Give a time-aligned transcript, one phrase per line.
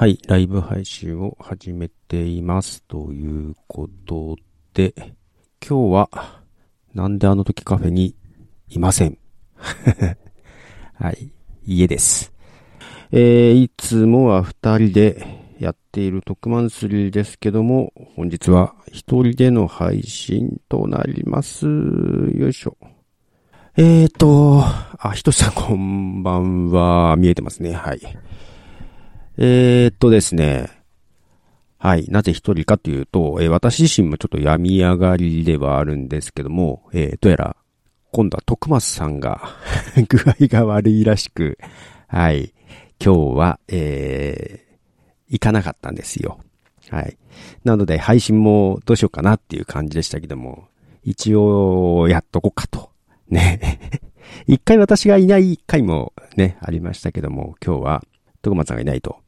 [0.00, 2.82] はい、ライブ配信を始めています。
[2.84, 4.36] ということ
[4.74, 4.94] で、
[5.64, 6.40] 今日は、
[6.94, 8.16] なんであの時カフェに
[8.68, 9.18] いません。
[10.94, 11.30] はい、
[11.64, 12.32] 家です。
[13.12, 21.66] えー、いつもは二人でやっている特番スリーですけども、本日は一人での配信となります。
[21.66, 22.76] よいしょ。
[23.76, 24.64] えーと、
[24.98, 27.72] あ、ひとしさんこんばんは、見えてますね。
[27.72, 28.00] はい。
[29.38, 30.68] えーとですね。
[31.78, 32.06] はい。
[32.08, 37.56] なぜ一人かというと、えー、私自身もちょっと病み上がりではあるんですけども、えー、どうやら、
[38.10, 39.40] 今度は徳松さんが
[40.08, 41.56] 具合が悪いらしく、
[42.08, 42.52] はい。
[43.02, 46.40] 今日は、えー、行かなかったんですよ。
[46.88, 47.16] はい。
[47.62, 50.66] なので、配信もどうしようかなっていう感じでしたけども、
[51.04, 52.89] 一応、やっとこうかと。
[53.30, 53.80] ね。
[54.46, 58.04] 一回私がいない回もね、ありましたけども、今日は、
[58.42, 59.18] 徳松さんがいないと。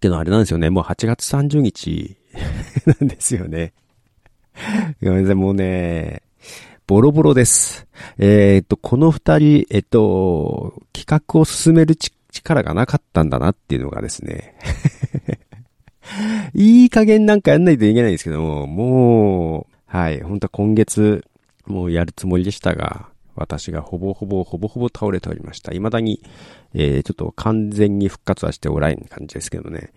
[0.00, 2.16] けどあれなんですよね、もう8月30日
[3.00, 3.72] なんですよね。
[5.02, 6.22] ごめんなさい、もうね、
[6.86, 7.86] ボロボロです。
[8.18, 11.96] えー、っと、この二人、えっと、企画を進める
[12.30, 14.54] 力がなかったんだなっていうのがですね。
[16.54, 21.24] いい加減なんかやんないといけないんですけども、もう、はい、本当は今月、
[21.66, 25.72] もうやるつもりでしたが、私がほぼほぼほぼほぼ倒れておりました。
[25.72, 26.22] 未だに、
[26.74, 29.92] えー、ちょっと完全に復活はしておらん感じですけどね。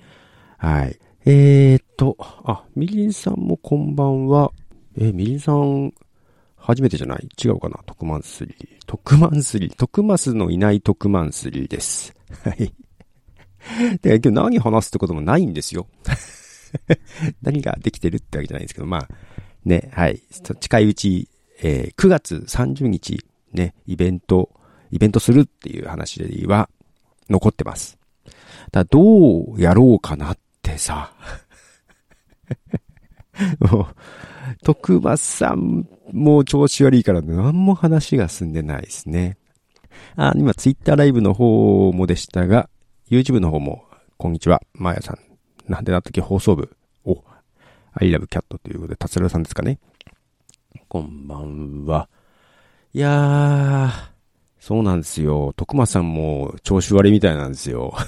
[0.58, 1.00] はい。
[1.26, 4.52] えーと、あ、みりんさんもこんばんは。
[4.98, 5.94] えー、みりんさん、
[6.58, 7.28] 初めてじゃない？
[7.44, 7.80] 違うかな？
[7.86, 8.68] 特マンスリー。
[8.86, 9.76] 特マンスリー。
[9.76, 12.14] 特マスのいない特マンスリーです。
[12.44, 12.74] はい。
[14.02, 15.88] で、今日何話すってこともないんですよ。
[17.42, 19.08] 何ができてるってわけじゃないんですけど、まあ、
[19.66, 20.22] ね、はい。
[20.60, 21.30] 近いうち、
[21.62, 24.50] えー、9月30日、ね、イベント、
[24.92, 26.70] イベントするっていう話では
[27.30, 27.98] 残ってます。
[28.72, 31.14] だどうやろうかなってさ。
[33.60, 33.96] もう、
[34.64, 39.38] 徳松さんも調子悪いから何も話が進んでないですね。
[40.16, 42.70] あ、今ツイッターライブの方もでしたが、
[43.10, 43.86] YouTube の方も、
[44.18, 45.20] こんにちは、まやさん。
[45.72, 46.76] なんでなったっけ放送部。
[47.06, 47.24] お、
[47.94, 49.80] I love cat ということで、達郎さんですかね。
[50.88, 52.10] こんばんは。
[52.94, 53.92] いやー、
[54.60, 55.54] そうなんですよ。
[55.56, 57.94] 徳間さんも調子悪いみたいなんですよ。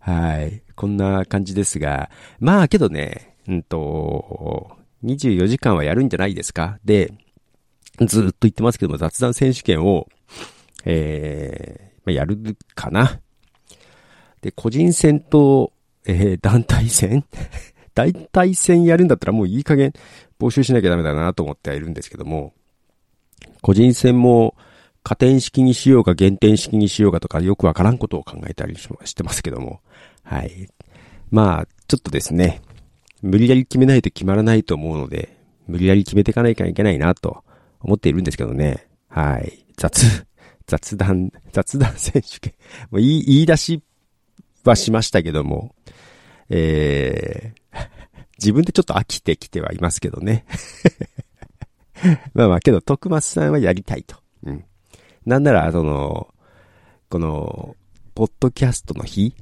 [0.00, 0.62] はい。
[0.74, 2.10] こんな感じですが。
[2.38, 6.78] まあけどね、うんと、24時間はやるんじゃないですか？
[6.84, 7.14] で、
[8.00, 10.06] ずっと言ってますけども、雑談選手権を、
[10.84, 12.38] えー、まあ、やる
[12.74, 13.20] かな？
[14.42, 15.72] で、個人戦と、
[16.04, 17.24] えー、団体戦？
[17.96, 19.92] 団体戦やるんだったらもういい加減
[20.38, 22.52] 募集しなきゃダメだなと思ってはいるんですけども、
[23.62, 24.54] 個人戦も
[25.02, 29.80] 加点式にしようか減点式にしようかとかよくわからんことを考えたりしてますけども、
[30.22, 30.68] はい。
[31.30, 32.60] まあ、ちょっとですね、
[33.22, 35.36] 無理やり決めないと決まらないと思うので、
[35.66, 37.44] 無理やり決めていかないといけないなと
[37.80, 38.86] 思っているんですけどね。
[39.08, 39.64] はい。
[39.76, 40.26] 雑、
[40.66, 42.54] 雑談、雑談選手権。
[42.90, 43.82] もう言い、言い出し
[44.64, 45.74] はしましたけども、
[46.48, 47.60] えー、
[48.38, 50.44] 自分でちょっと飽きてきてはいますけどね。
[52.34, 54.16] まあまあ、けど、徳松さんはやりたいと。
[54.44, 54.64] うん。
[55.24, 56.28] なんなら、その、
[57.08, 57.76] この、
[58.14, 59.34] ポッドキャストの日、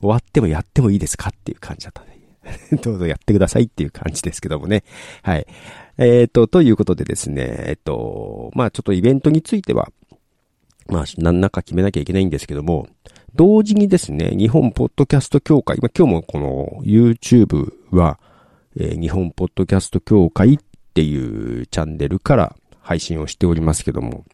[0.00, 2.14] 終わってもやってもいいですかっていう感じだったね。
[2.82, 4.84] どうぞやってくださいっていう感じですけどもね。
[5.22, 5.46] はい。
[5.96, 9.90] えっ、ー、と、ということでですね、えっ、と、まあちょっとイベントについては、
[10.88, 12.88] まあ何らか決めなきゃいけないんですけども、
[13.36, 18.20] 同時にですね、日本ポッドキャスト協会、ま今日もこの YouTube は、
[18.76, 20.58] えー、日本ポッドキャスト協会っ
[20.94, 24.24] ていうチャンネルから配信をしておりますけども、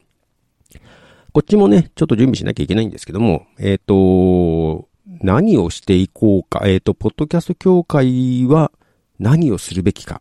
[1.32, 4.88] こっちもね、ちょっと準備しなきゃいけないんですけども、えっ、ー、と、
[5.22, 8.70] 何をしていこうか、えっ、ー、と、ポッドキャスト協会は
[9.18, 10.20] 何をするべきか、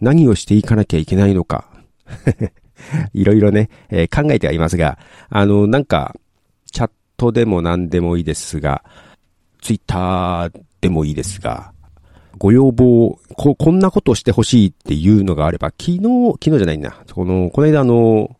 [0.00, 1.68] 何をしていかなきゃいけないのか、
[3.12, 4.98] いろいろね、えー、考えてはいますが、
[5.28, 6.16] あの、なんか、
[7.16, 8.84] トでも何でもいいですが、
[9.60, 11.72] ツイッターでもいいですが、
[12.38, 16.00] ご要望、こ、こんなことしてほしいっていうのがあれば、昨日、
[16.34, 16.96] 昨日じゃないんだ。
[17.12, 18.36] この、この間あの、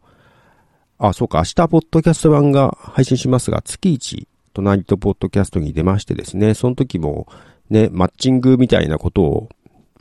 [0.98, 7.26] あ、そうか、明日、ポッドキャスト版が配信しますが、月一、隣とポッドキャストに出ましてですね、その時も、
[7.70, 9.48] ね、マッチングみたいなことを、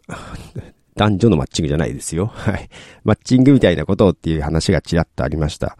[0.96, 2.28] 男女のマッチングじゃないですよ。
[2.28, 2.70] はい。
[3.04, 5.78] マッチングみたいなことっていう話がちらっとありました。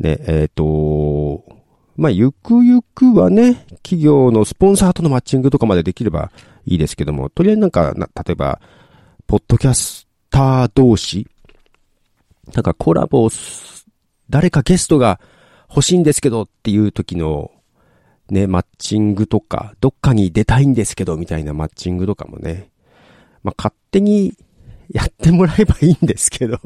[0.00, 1.57] ね、えっ、ー、と、
[1.98, 6.30] まあ、ゆくゆくはね、企業のスポンサーとのマッチングとかまでできれば
[6.64, 8.60] いいですけども、とりあえずなんか、な例えば、
[9.26, 11.26] ポッドキャスター同士、
[12.54, 13.28] なんかコラボ
[14.30, 15.20] 誰かゲストが
[15.68, 17.50] 欲しいんですけどっていう時の、
[18.30, 22.70] ね、マッチングとか、どっかに出たいんですけど、みたいなマッチングとかもね、
[23.42, 24.34] まあ、勝手に
[24.88, 26.60] やってもらえばいいんですけど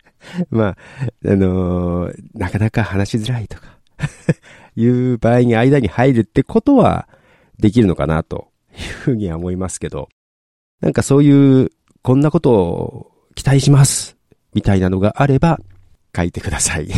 [0.50, 0.76] まあ、
[1.24, 3.77] あのー、なかなか話しづらいとか。
[4.76, 7.08] いう場合に間に入るってことは
[7.58, 10.08] できるのかなというふうには思いますけど、
[10.80, 11.70] なんかそういう、
[12.02, 14.16] こんなことを期待します
[14.54, 15.60] みたいなのがあれば
[16.16, 16.94] 書いてください ちょ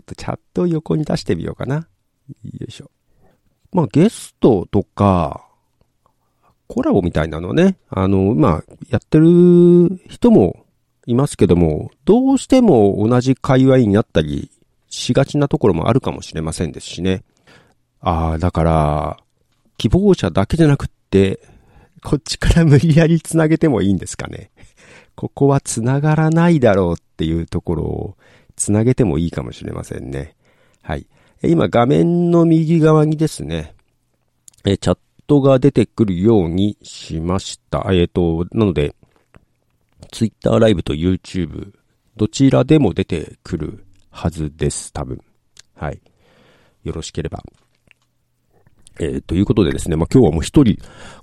[0.00, 1.76] っとチャットを横に出してみようかな。
[1.76, 2.90] よいしょ。
[3.72, 5.46] まあゲストとか、
[6.66, 10.64] コラボみたいなのね、あの、まあ、やってる人も
[11.06, 14.50] いますけども、どうしても同じ界隈になったり
[14.90, 17.22] しがちなところもあるかもしれませんですしね。
[18.00, 19.16] ああ、だから、
[19.78, 21.40] 希望者だけじゃなくって、
[22.02, 24.50] こっちから無理やり繋げてもいいんですかね。
[25.14, 28.16] ここは繋がらないだろうっていうところを
[28.56, 30.34] 繋げてもいいかもしれませんね。
[30.82, 31.06] はい。
[31.42, 33.74] 今画面の右側にですね、
[34.64, 37.86] えチャットが出てくるようにしました。
[37.90, 38.94] えっ、ー、と、なので、
[40.10, 41.72] Twitter ライブと YouTube、
[42.16, 45.20] どちらでも出てくるはずです、多分。
[45.74, 46.00] はい。
[46.84, 47.42] よろしければ。
[48.98, 50.76] えー、ということでですね、まあ、今日はもう一人、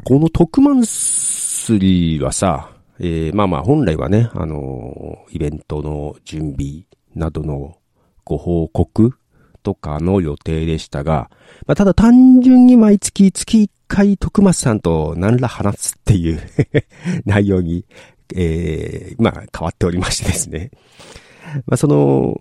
[0.04, 7.78] この特マンスリーはさ、えー、まあまあ本来はね、あのー、イベントの準備などの
[8.24, 9.14] ご報告
[9.62, 11.30] とかの予定でしたが、
[11.66, 16.42] まあ、ただ単純に毎月月1回徳松さんと何ら話すっていう
[17.26, 17.86] 内容に、
[18.36, 20.72] えー、まあ変わっておりましてですね。
[21.66, 22.40] まあその、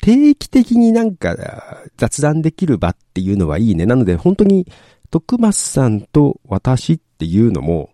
[0.00, 1.36] 定期的になんか
[1.96, 3.86] 雑談できる場っていうのはいいね。
[3.86, 4.66] なので本当に
[5.10, 7.90] 徳松さんと私っていうのも、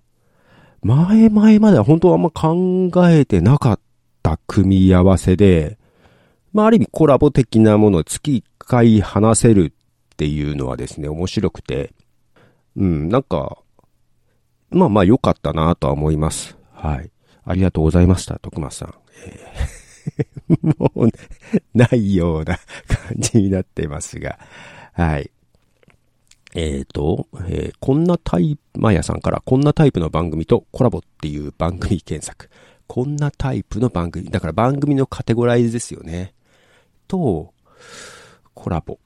[0.82, 3.80] 前々までは本当はあんま考えてなかっ
[4.22, 5.78] た組み合わせで、
[6.52, 11.92] まあある意味コラボ的なものを月1回話せるっていうのはですね、面白くて、
[12.76, 13.58] うん、なんか、
[14.70, 16.56] まあまあ良かったなとは思います。
[16.72, 17.10] はい。
[17.44, 18.94] ありがとうございました、徳松さん。
[19.24, 19.85] えー
[20.78, 21.08] もう、
[21.74, 22.56] ないような
[22.88, 24.38] 感じになってますが。
[24.92, 25.30] はい。
[26.54, 32.48] えっ、ー、と、えー、こんなタイプ、マヤさんからこんなタイプの番組とコラボっていう番組検索。
[32.86, 34.30] こんなタイプの番組。
[34.30, 36.34] だから番組のカテゴライズですよね。
[37.08, 37.52] と、
[38.54, 38.98] コラボ。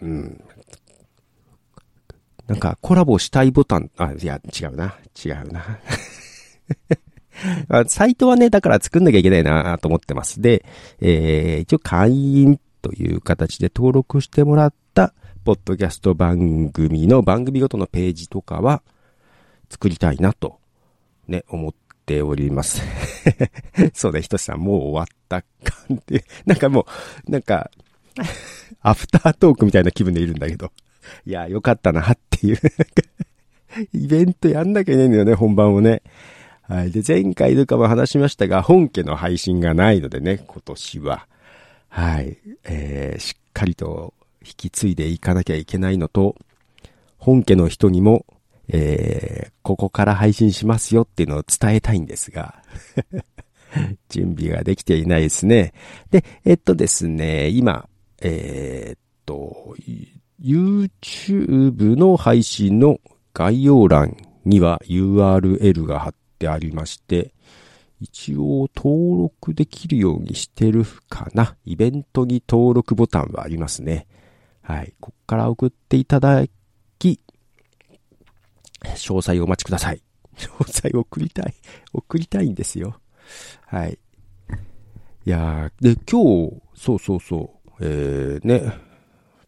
[0.00, 0.42] うん。
[2.46, 4.98] なんか、コラボしたいボタン、あ、いや、違うな。
[5.24, 5.78] 違うな。
[7.86, 10.40] サイトはね、だから作んなきゃいけないなと思ってます。
[10.40, 10.64] で、
[11.00, 15.14] えー、一応会員という形で登録してもらった、
[15.44, 18.82] ポッドキャスト番組の番組ごとのページとかは、
[19.70, 20.58] 作りたいなと、
[21.26, 21.74] ね、思っ
[22.06, 22.82] ております。
[23.92, 25.42] そうだ、ひとしさん、もう終わった
[25.88, 26.22] 感じ。
[26.46, 26.86] なんかも
[27.26, 27.70] う、なんか、
[28.80, 30.70] アフタートークみたいな気分でいるんだけど。
[31.26, 32.58] いや、よかったなっていう。
[33.92, 36.02] イベントやんなきゃいけないんだよね、本番をね。
[36.66, 36.90] はい。
[36.90, 41.26] で、前回とかも話しましたが、本家の配信がないのでね、今年は。
[41.88, 42.38] はい。
[42.64, 44.14] えー、しっかりと
[44.44, 46.36] 引き継いでいかなきゃいけないのと、
[47.18, 48.24] 本家の人にも、
[48.68, 52.62] えー、ここから配信しますよっていうのを伝えたいんですが、
[54.08, 55.74] 準備ができていないですね。
[56.10, 57.88] で、えっとですね、今、
[58.20, 59.76] えー、っと、
[60.42, 63.00] YouTube の配信の
[63.34, 67.32] 概要欄には URL が貼ってありまして、
[68.00, 71.56] 一応登録できるようにしてるかな。
[71.64, 74.06] イベントに登録ボタンはありますね。
[74.62, 74.94] はい。
[75.00, 76.44] こっから送っていただ
[76.98, 77.20] き、
[78.82, 80.02] 詳細をお待ちください。
[80.36, 81.54] 詳細を送りたい。
[81.92, 82.98] 送りたいんですよ。
[83.66, 83.98] はい。
[85.26, 88.74] いやー、で、今日、そうそうそう、えー、ね、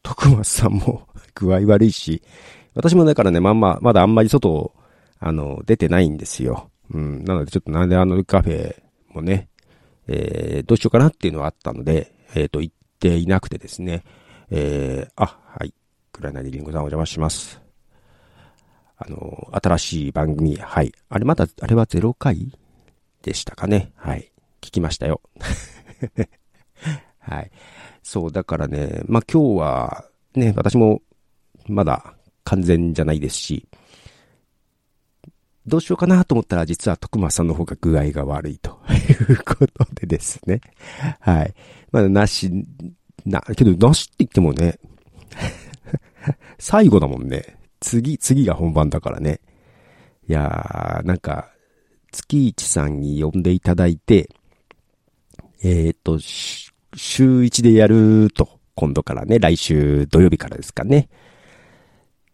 [0.02, 2.22] 徳松さんも具合悪いし、
[2.74, 4.72] 私もだからね、まんま、まだあんまり外、
[5.18, 6.70] あの、出てないんですよ。
[6.90, 7.24] うん。
[7.24, 9.48] なのでちょっとなんであのカフェもね、
[10.08, 14.04] えー、どうしようかなっていうのはあったので、えっ、ー、と、行っていなくてですね、
[14.50, 15.74] えー、あ、はい。
[16.12, 17.60] クライナリリンゴさんお邪魔します。
[18.96, 20.92] あの、新しい番組、はい。
[21.08, 22.52] あれまだ、あれは0回
[23.22, 23.92] でしたかね？
[23.96, 24.32] はい。
[24.60, 25.20] 聞きましたよ。
[27.18, 27.50] はい。
[28.02, 31.02] そう、だからね、まあ、今日は、ね、私も、
[31.66, 32.14] まだ
[32.44, 33.68] 完全じゃないですし、
[35.66, 38.78] どうしようかなと思ったら、実は徳間さんの方が具合が悪いと
[39.28, 40.60] いうことでですね。
[41.20, 41.54] はい。
[41.90, 42.50] まだなし、
[43.24, 44.78] な、けどなしって言ってもね、
[46.58, 47.58] 最後だもんね。
[47.80, 49.40] 次、次が本番だからね。
[50.28, 51.50] いやー、なんか、
[52.12, 54.30] 月一さんに呼んでいただいて、
[55.62, 61.08] えっ、と、週1でやると、今度からね、来週土曜日からですかね。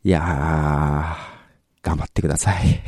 [0.04, 2.82] いやー、頑張ってください。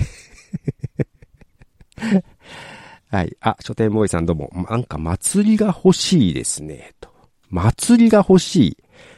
[3.10, 3.36] はい。
[3.40, 4.50] あ、書店ボーイさんどうも。
[4.68, 6.94] なんか祭りが欲しいですね。
[7.00, 7.10] と。
[7.50, 8.76] 祭りが欲しい。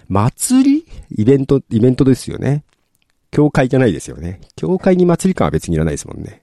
[0.09, 0.87] 祭り？
[1.11, 2.65] イベント、イベントですよね。
[3.31, 4.41] 教会じゃないですよね。
[4.55, 6.41] 教会に祭り感は別にいらないですもんね。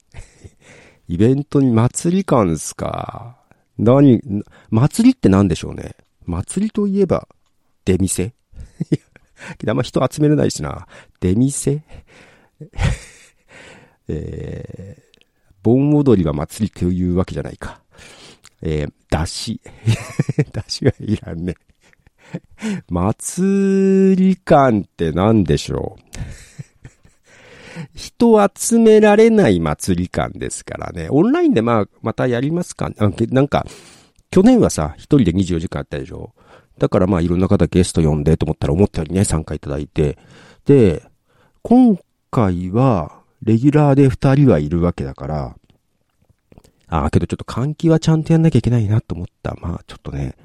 [1.07, 3.37] イベントに祭り感ですか。
[3.77, 4.21] 何、
[4.69, 5.95] 祭りって何でしょうね。
[6.25, 7.27] 祭りといえば、
[7.85, 8.33] 出店？
[9.67, 10.87] あんま人集めれないしな。
[11.19, 11.83] 出店？
[14.07, 15.12] えー、
[15.63, 17.81] 盆踊りは祭りというわけじゃないか。
[18.61, 19.59] えー、だし。
[20.53, 21.55] だしはいらんね。
[22.89, 26.03] 祭り感って何でしょう？
[27.95, 31.07] 人集められない祭り感ですからね。
[31.09, 33.07] オンラインでまあ、またやりますかな
[33.41, 33.65] んか、
[34.31, 36.33] 去年はさ、一人で24時間やったでしょ？
[36.77, 40.17] だからまあいろんな方ゲスト呼んでと思ったら思ったよりね、参加いただいて。
[40.65, 41.03] で、
[41.61, 41.97] 今
[42.31, 45.55] 回は、レギュラーで二人はいるわけだから、
[46.87, 49.55] ああ、けどちょっと換気はちゃんとやんなきゃいけないなと思った。
[49.61, 50.35] まあちょっとね、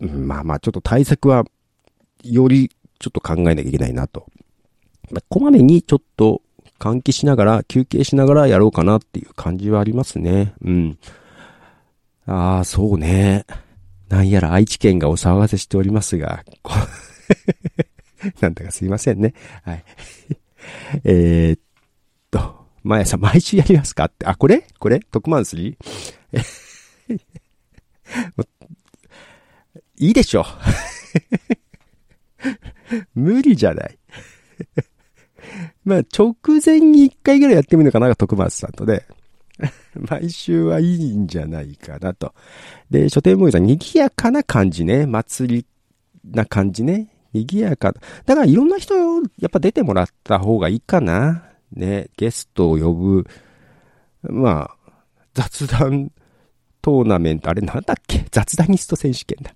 [0.00, 1.44] うん、まあまあちょっと対策は、
[2.22, 4.26] よりちょっと考えなきゃいけないなと。
[5.10, 6.42] まあ、こまめにちょっと
[6.78, 10.54] 換気しながら、休憩しながらやろうかなっていう感じはありますね。
[10.62, 10.98] うん。
[12.26, 13.46] ああ、そうね。
[14.08, 16.44] なんやら愛知県がお騒がせしておりますが、
[18.40, 19.34] なんだかすいませんね。
[19.62, 19.84] はい。
[21.04, 21.60] えー、っ
[22.30, 24.66] と、毎朝毎週やりますかって、あ、これ？
[24.78, 25.00] これ？
[25.00, 27.20] 特マンスリー？
[29.98, 30.44] いいでしょ。
[33.14, 33.98] 無理じゃない。
[35.84, 36.34] まあ、直
[36.64, 39.04] 前に一回ぐらいやってみるのかな、徳松さんとで。
[39.94, 42.34] 毎週はいいんじゃないかなと。
[42.90, 45.06] で、書店ボーイさん、賑やかな感じね。
[45.06, 45.66] 祭り
[46.24, 47.08] な感じね。
[47.34, 47.92] 賑やか。
[48.24, 51.49] だからいろんな人、やっぱ出てもらった方がいいかな。
[51.72, 53.26] ね、ゲストを呼ぶ。
[54.22, 54.92] まあ、
[55.34, 56.10] 雑談
[56.82, 58.26] トーナメント、あれなんだっけ？
[58.30, 59.54] 雑談ニスト選手権だ。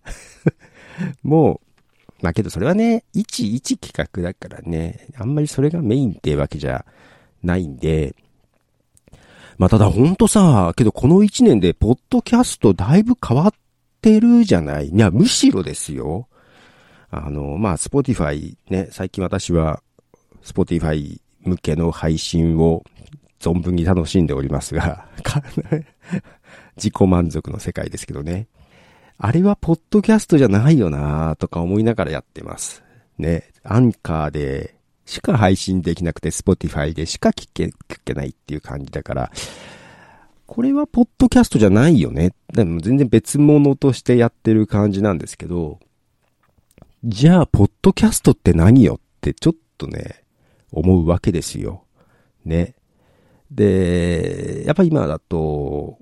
[1.22, 6.84] もう、まあけどそれはね、一一企画だからね、あんまりそれがメインってわけじゃ
[7.42, 8.14] ないんで、
[9.58, 13.52] まあただほんとさ、けどこの一年でポッドキャストだいぶ変わっ
[14.00, 14.88] てるじゃない？
[14.88, 16.28] いや、むしろですよ。
[17.10, 19.82] あの、まあ、 Spotify ね、最近私は、
[20.42, 22.84] Spotify 向けの配信を
[23.40, 25.06] 存分に楽しんでおりますが、
[26.76, 28.48] 自己満足の世界ですけどね。
[29.18, 32.82] あれはポッドキャストじゃないよなとか思いながらやってます。
[33.16, 34.74] ね、アンカーで
[35.06, 37.72] しか配信できなくて、 Spotify でしか聞け、聞
[38.04, 39.32] けないっていう感じだから、
[40.46, 42.32] これはポッドキャストじゃないよね。
[42.52, 45.78] でも全然別物としてやってる感じなんですけど、
[47.04, 50.23] じゃあ、ポッドキャストって何よってちょっとね、
[50.74, 51.84] 思うわけですよ。
[52.44, 52.74] ね。
[53.50, 55.98] で、やっぱ今だと、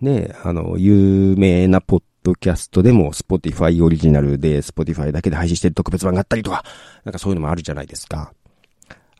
[0.00, 6.64] ね、あの、有名なポッドキャストでも Spotify オリジナルで Spotify だけで配信してる特別版があったりとか、
[7.04, 8.32] なんかそういうのもあるじゃないですか。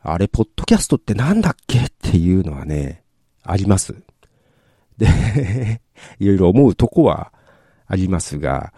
[0.01, 1.79] あれ、ポッドキャストってなんだっけ？
[1.79, 3.03] っていうのはね、
[3.43, 3.95] あります。
[4.97, 5.07] で
[6.19, 7.33] いろいろ思うとこは
[7.87, 8.73] ありますが、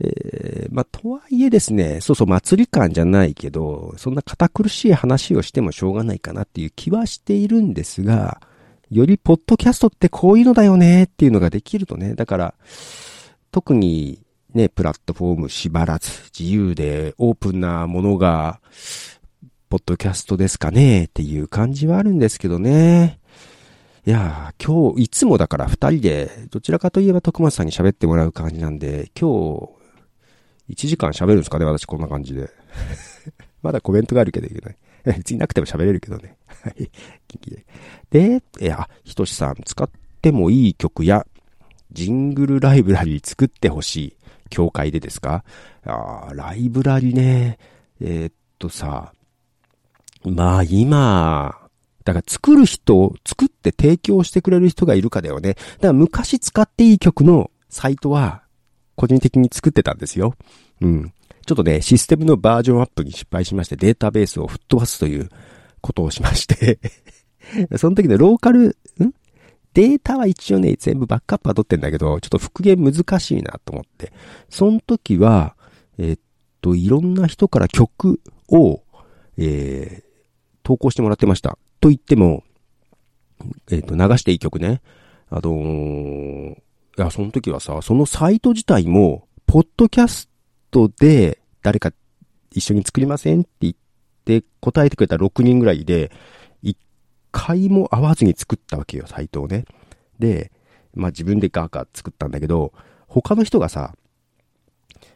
[0.00, 8.40] えー、まあ、とはいえですね、そうそう、祭り感じゃないけど、そんな堅苦しい話をしてもしょうがないかなっていう気はしているんですが、
[8.90, 12.54] よりポッドキャストってこういうのだよねっていうのができるとね、だから、
[13.50, 14.22] 特に
[14.54, 18.60] ね、プラットフォーム縛らず、自由でオープンなものが、
[19.68, 23.18] ポッドキャストですかねっていう感じはあるんですけどね。
[24.06, 29.77] いやー、今日、いつもだから二人で、どちらかといえば徳松さんに喋ってもらう感じなんで、今日、
[30.68, 32.50] 1時間喋るんですかね私こんな感じで。
[33.62, 34.76] まだコメントがあるけどいけない。
[35.04, 36.36] 別になくても喋れるけどね。
[36.62, 36.90] はい。
[38.10, 39.88] で、いや、ひとしさん、使っ
[40.20, 41.26] てもいい曲や、
[41.92, 44.16] ジングルライブラリー作ってほしい。
[44.50, 45.44] 教会でですか？
[45.84, 47.58] あライブラリね。
[48.00, 49.12] えー、っとさ、
[50.24, 51.58] まあ今、
[52.04, 55.54] だから作る人、作って提供してくれる人がいるかだよね。
[55.54, 58.42] だから昔使っていい曲のサイトは、
[58.98, 60.34] 個人的に作ってたんですよ。
[60.80, 61.12] うん。
[61.46, 65.30] ちょっとね、システムのバージョンアップに失敗しまして、データベースを吹っ飛ばすという
[65.80, 66.80] ことをしまして
[67.78, 69.12] その時のローカル、ん？
[69.72, 74.12] データは一応ね、全部バックアップは取ってんだけど、ちょっと復元難しいなと思って。
[74.50, 75.54] その時は、
[75.96, 76.20] えー、っ
[76.60, 78.82] と、いろんな人から曲を、
[79.36, 80.04] えー、
[80.64, 81.56] 投稿してもらってました。
[81.80, 82.42] と言っても、
[83.70, 84.82] えー、っと、流していい曲ね。
[85.30, 86.56] あのー、
[86.98, 90.28] いや、その時はさ、そのサイト自体も、ポッドキャス
[90.72, 91.92] トで誰か
[92.50, 93.74] 一緒に作りませんって言っ
[94.24, 96.10] て答えてくれた6人ぐらいで、
[96.60, 96.76] 一
[97.30, 99.64] 回も会わずに作ったわけよ、サイトをね。
[100.18, 100.50] で、
[100.92, 102.72] まあ自分でガーガー作ったんだけど、
[103.06, 103.94] 他の人がさ、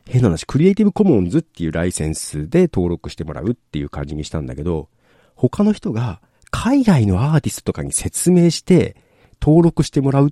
[0.07, 4.89] 変な話、クリエイティブコモンズっていうライセンスで登録してもらうっていう感じにしたんだけど、
[5.35, 6.21] 他の人が
[6.53, 8.95] 海外のアーティストとかに説明して
[9.41, 10.31] 登録してもらうっ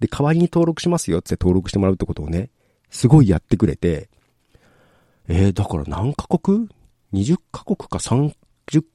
[0.00, 2.50] で、代わりに登録しますよって登録してもらうってことをね、
[2.90, 4.08] すごいやってくれて、
[5.28, 6.68] えー、だから何カ国
[7.12, 8.34] ?20 カ国か30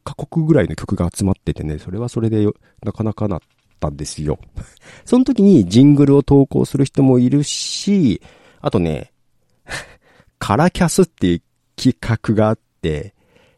[0.04, 2.46] カ国ぐらいの曲が集まっててね、それはそれで
[2.84, 3.40] なかなかなっ
[3.80, 4.40] たんですよ。
[5.06, 8.22] その時にジングルを投稿する人もいるし、
[8.62, 9.12] あとね、
[10.38, 11.42] カラキャスっていう
[11.76, 13.16] 企画があって、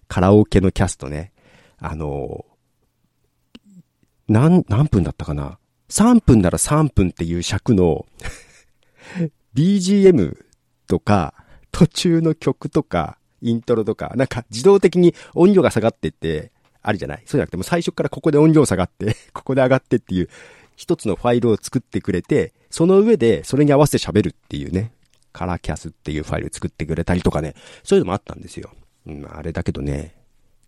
[0.07, 1.31] カラオケのキャストね。
[1.77, 2.45] あの、
[4.27, 5.57] 何、何分だったかな？
[5.91, 8.05] 3分なら3分っていう尺の
[9.55, 10.38] BGM
[10.88, 11.33] とか、
[11.71, 17.17] 途中の曲とか、イントロとか、なんか自動的に音量が下がってって、あるじゃない？
[17.19, 20.29] そうじゃなくても最初からここで音量下がって ここで上がってっていう、
[20.75, 24.93] 一つのファイルを作ってくれて、その上でそれに合わせて喋るっていうね、
[25.33, 28.71] カラーキャスっていうファイル作ってくれたりとかね、そういうのもあったんですよ。
[29.07, 30.15] うん、あれだけどね、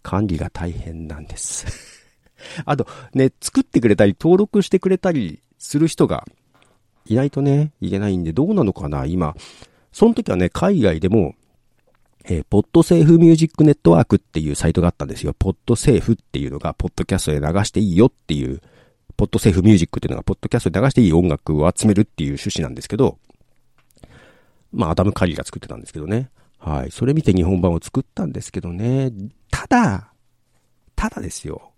[0.02, 1.66] 管理が大変なんです
[2.66, 6.26] あと、ね、作ってくれたり、登録してくれたりする人が
[7.06, 9.36] いないとね、いけないんで、どうなのかな、今。
[9.92, 11.36] その時はね、海外でも、
[12.26, 15.36] えー、ポッドセーフミュージックネットワークっていうサイトがあったんですよ。
[15.38, 18.62] ポッドセーフっていうのが、ポッドキャストで流していいよっていう、
[19.18, 23.20] ポッドセーフミュージックっていうのが、ポッドキャストで流していい音楽を集めるっていう趣旨なんですけど、
[24.72, 26.30] まあ、アダム・カリーが作ってたんですけどね。
[26.58, 26.92] はい。
[26.92, 29.12] それ見て日本版を作ったんですけどね。
[29.52, 30.14] ただ、
[30.96, 31.73] ただですよ。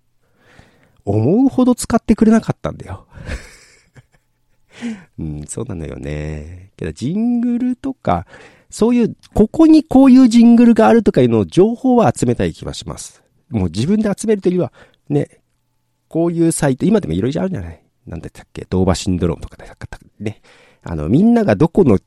[1.06, 3.08] 思うほど使ってくれなかったんだよ。
[5.20, 6.72] うん、そうなのよね。
[6.76, 8.26] けど、ジングルとか、
[8.70, 13.24] そういう、ここにこういうジングルがあるとかいうのを情報は集めたい気はします。
[13.50, 14.74] もう自分で集めるというよりは、
[15.08, 15.40] ね、
[16.10, 17.82] こういうサイト、今でもいろいろあるじゃない？
[18.06, 18.66] なんだったっけ？
[18.70, 19.56] ドーバシンドロームとか、
[20.20, 20.42] ね。
[20.84, 22.00] あの、みんながどこの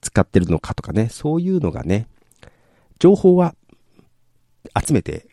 [0.00, 2.06] 使ってるのかとかね、そういうのがね、
[2.98, 3.54] 情報は
[4.84, 5.26] 集めて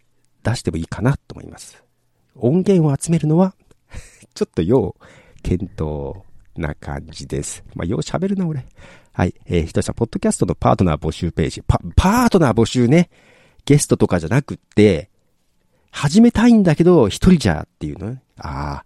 [0.43, 1.82] 出してもいいかなと思います。
[2.35, 3.55] 音源を集めるのは
[4.33, 4.95] ちょっと要
[5.43, 6.23] 検討
[6.55, 7.63] な感じです。
[7.75, 8.65] まあ、よう喋るな、俺。
[9.11, 9.33] はい。
[9.45, 11.61] えー、ひとしさん、ポッドキャストのパートナー募集ページ。
[11.67, 13.09] パ、パートナー募集ね。
[13.65, 15.09] ゲストとかじゃなくって、
[15.91, 18.85] 始めたいんだけど、一人じゃっていうのああ。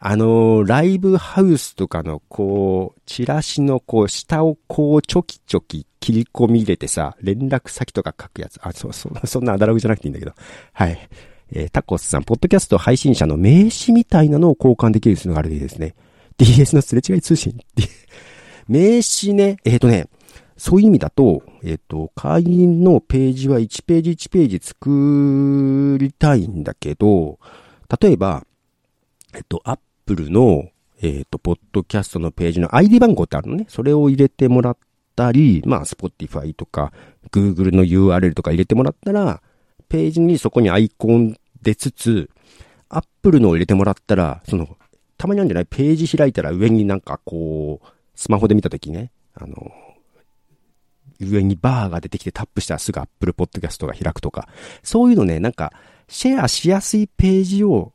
[0.00, 8.58] あのー、ライブハウスとかの、こう、チラシの、こう、下をこう、ちょきちょき切り込み入れてさ、連絡先とか書くやつ。
[8.62, 10.32] あ、そうそ、そんなアダログじゃなくていいんだけど。
[10.72, 11.08] はい。
[11.52, 15.94] えー、タコスさん、ポッドキャスト配信者の名刺みたいなのを交換できるのがあるでですね。
[16.36, 17.88] DS のすれ違い通信って。
[18.68, 20.08] 名刺ね、えっ、ー、とね、
[20.56, 27.38] そういう意味だと、えっ、ー、と、会員のページは1ページ1ページ作りたいんだけど、
[28.00, 28.44] 例えば、
[29.34, 30.68] えっ、と、Apple の、
[31.00, 33.66] えっ、と、ポッドキャストのページの ID 番号ってあるのね。
[33.68, 34.76] それを入れてもらっ
[35.16, 36.92] たり、まあ、Spotify とか、
[37.30, 39.40] Google の URL とか入れてもらったら、
[39.88, 42.30] ページにそこにアイコン出つつ、
[42.88, 44.76] アップルのを入れてもらったら、その、
[45.16, 49.72] たまにあるんじゃないページ開いたら上になんかこう、スマホで見たときね、あの、
[51.20, 54.48] 上にバーが出てきてタップしたらすぐアップルポッドキャストが開くとか、
[54.82, 55.72] そういうのね、なんか、
[56.08, 57.92] シェアしやすいページを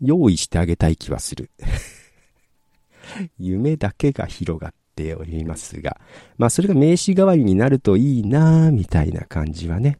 [0.00, 1.50] 用意してあげたい気はする。
[3.38, 6.00] 夢だけが広がっておりますが、
[6.38, 9.98] まあそれが名刺代わりになるといいなぁみたいな感じはね、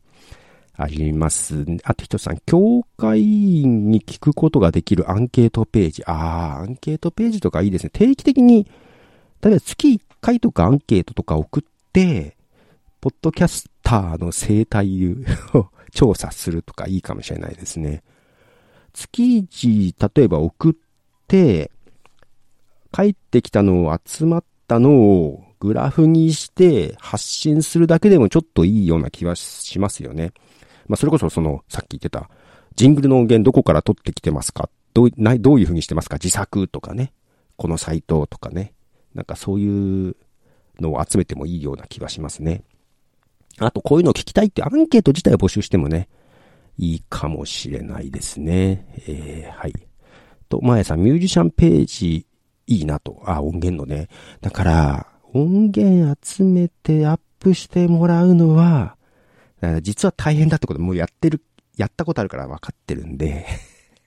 [0.83, 1.67] あります。
[1.85, 6.05] あと一つさん、教会員に聞くことができるアンケートページ。
[6.05, 7.91] ああ、アンケートページとかいいですね。
[7.93, 8.67] 定期的に、
[9.43, 11.63] 例えば月1回とかアンケートとか送っ
[11.93, 12.37] て、
[13.01, 15.17] ポッドキャスターの生態
[15.55, 18.03] を調査するとかいいかもしれないですね。
[18.93, 20.73] 月1、例えば送っ
[21.27, 21.71] て、
[22.93, 30.33] 帰ってきたのを集まったのをグラフにして発信するだけでもちょっといいような気はしますよね。
[30.91, 32.29] まあ、それこそその、さっき言ってた、
[32.75, 34.69] ジングルの音源どこから取ってきてますか？
[34.93, 36.17] どう、などういう風にしてますか？
[36.17, 37.13] 自作とかね。
[37.57, 38.75] このサイトとかね。
[39.15, 40.17] なんかそういう
[40.81, 42.65] のを集めてもいいような気はしますね。
[43.59, 46.09] あと、こういうのを聞きたいってアンケート自体を募集してもね、
[46.77, 48.87] いいかもしれないですね。
[49.07, 49.75] えー、はい。
[50.49, 52.27] と、まやさん、ミュージシャンページ、
[52.67, 53.23] いいなと。
[53.27, 54.09] あ、音源のね。
[54.41, 58.97] だから、音源集めてアップしてもらうのは、
[59.83, 61.43] 実は大変だってこともうやってる、
[61.77, 63.47] やったことあるから分かってるんで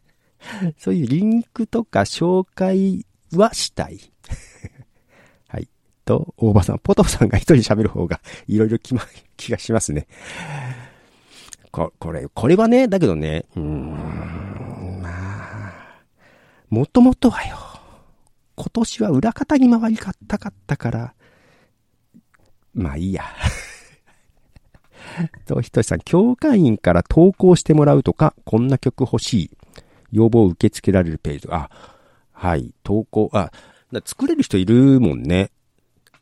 [0.78, 4.00] そういうリンクとか紹介はしたい
[5.48, 5.68] はい
[6.06, 9.02] と、大場さん、ポトフさんが一人喋る方がいろいろ気ま、
[9.38, 10.08] 気がしますね。
[11.72, 15.74] こ、これ、これはね、だけどね、うーん、まあ、
[16.70, 17.58] もともとはよ、
[18.56, 21.14] 今年は裏方に回りかったかったから、
[22.74, 23.24] まあいいや。
[25.46, 29.52] と、ひとしさん、教会員から投稿してもらうとか、こんな曲欲しい。
[30.12, 31.48] 要望を受け付けられるページ。
[31.52, 31.70] あ、
[32.32, 33.52] はい、投稿、あ、
[34.06, 35.52] 作れる人いるもんね。
[36.14, 36.20] だ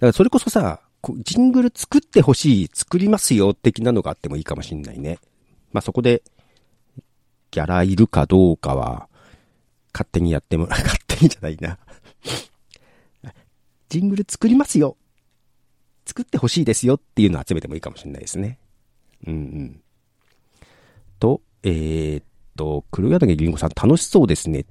[0.00, 0.80] からそれこそさ、
[1.18, 5.18] ジングル作ってほしい、作りますよ、的なのがあってもいいかもしんないね。
[5.72, 6.22] まあ、そこで、
[7.50, 9.08] ギャラいるかどうかは、
[9.92, 11.78] 勝手にやっても、勝手にじゃないな。
[13.88, 14.96] ジングル作りますよ。
[16.06, 18.58] 作ってほしいですよっていうのを集めてもいいかもしれないですね。
[19.26, 19.80] うんうん。
[21.18, 22.24] と、えー、っ
[22.56, 24.66] と、黒柳りんごさん楽しそうですね。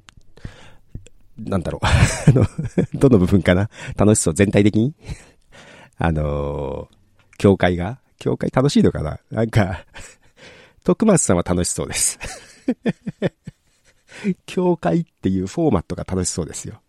[1.38, 1.86] なんだろう。
[1.86, 2.46] あの、
[2.94, 3.70] どの部分かな？
[3.98, 4.94] 楽しそう、全体的に？
[5.98, 8.00] あのー、教会が？
[8.20, 9.20] 教会楽しいのかな？
[9.32, 9.86] なんか
[10.84, 12.20] 徳松さんは楽しそうです
[14.46, 16.82] 教会っていうフォーマットが楽しそうですよ。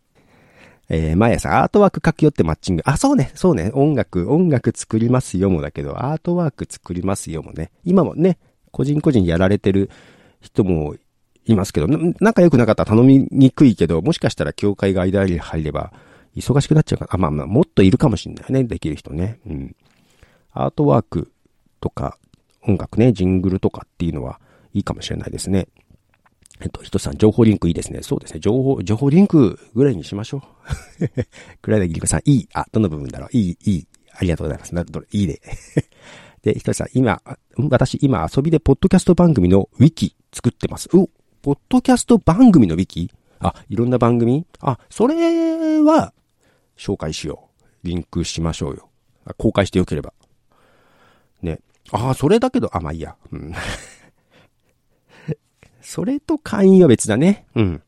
[0.88, 2.82] えー、毎朝アートワーク書き寄ってマッチング。
[2.84, 7.70] あ、そうね、そうね、音楽、音楽作りますよもだけど、アートワーク作りますよもね。
[7.84, 8.38] 今もね、
[8.70, 9.88] 個人個人やられてる
[10.40, 10.96] 人も
[11.46, 11.86] いますけど、
[12.20, 12.84] 仲良くなかった？
[12.84, 15.92] ら頼みにくいけど、もしかしたら教会が間に入れば、
[16.36, 17.14] 忙しくなっちゃうかな？
[17.14, 18.64] あ、まあまあ、もっといるかもしんないね。
[18.64, 19.38] できる人ね。
[19.46, 19.76] うん。
[20.52, 21.30] アートワーク
[21.80, 22.18] とか、
[22.66, 24.40] 音楽ね、ジングルとかっていうのは
[24.72, 25.68] いいかもしれないですね。
[26.64, 28.00] えっと、ひとさん、情報リンクいいですね。
[28.02, 28.40] そうですね。
[28.40, 30.42] 情報、情報リンクぐらいにしましょう。
[31.60, 32.48] くらいでぎりこさん、いい。
[32.54, 33.36] あ、どの部分だろう。
[33.36, 33.86] いい、いい。
[34.16, 34.74] ありがとうございます。
[34.74, 35.42] な、どれ、いいで。
[36.40, 37.20] で、ひとさん、今、
[37.68, 40.88] 私、今、遊びでポッドキャスト番組のウィキ作ってます。
[40.94, 41.10] お
[41.42, 43.10] ポッドキャスト番組のウィキ？
[43.40, 44.46] あ、いろんな番組？
[44.60, 46.14] あ、それは、
[46.78, 47.86] 紹介しよう。
[47.86, 48.88] リンクしましょうよ。
[49.36, 50.14] 公開してよければ。
[51.42, 51.60] ね。
[51.90, 53.16] ああ、それだけど、あ、まあいいや。
[53.30, 53.52] うん。
[55.84, 57.46] それと会員は別だね。
[57.54, 57.82] うん。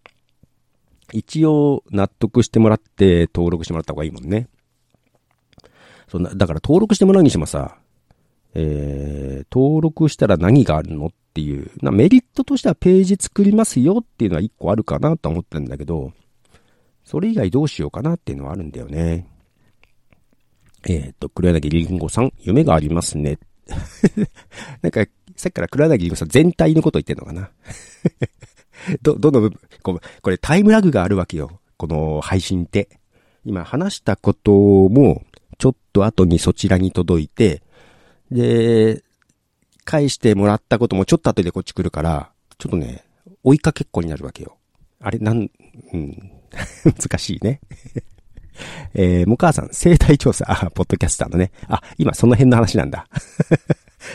[1.13, 4.49] 一応、納得してもらって登録してもらった方がいいもんね。
[6.09, 7.79] そんな、だから登録してもらうにしてもさ、
[8.55, 16.13] えー、登録したら何があるのっていう、なメリットとしてはページ作りますよっていうのは一個あるかなと思ってるんだけど、
[17.05, 19.27] それ以外どうしようかなっていうのはあるんだよね。
[20.89, 23.39] えっ、ー、と、黒柳りんごさん、夢がありますね。
[24.83, 25.05] なんか、
[25.37, 27.51] さっきから黒柳りんごさん全体のこと言ってんのかな？
[29.03, 29.61] ど、どの部分？
[29.83, 31.61] こ、これタイムラグがあるわけよ。
[31.77, 32.89] この配信って。
[33.45, 35.23] 今話したことも、
[35.59, 37.63] ちょっと後にそちらに届いて、
[38.31, 39.05] で、
[39.85, 43.05] 返してもらったこともちょっと後でこっち来るから、ちょっとね、
[43.45, 44.57] 追いかけっこになるわけよ。
[45.01, 45.49] あれ、なん、
[45.93, 46.33] うん、
[46.85, 47.61] 難しいね。
[48.95, 51.53] えー、もかあさん、生体調査、あ、ポッドキャスターのね。
[51.69, 53.07] あ、今その辺の話なんだ。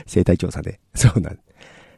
[0.06, 0.80] 生体調査で。
[0.96, 1.40] そうなん。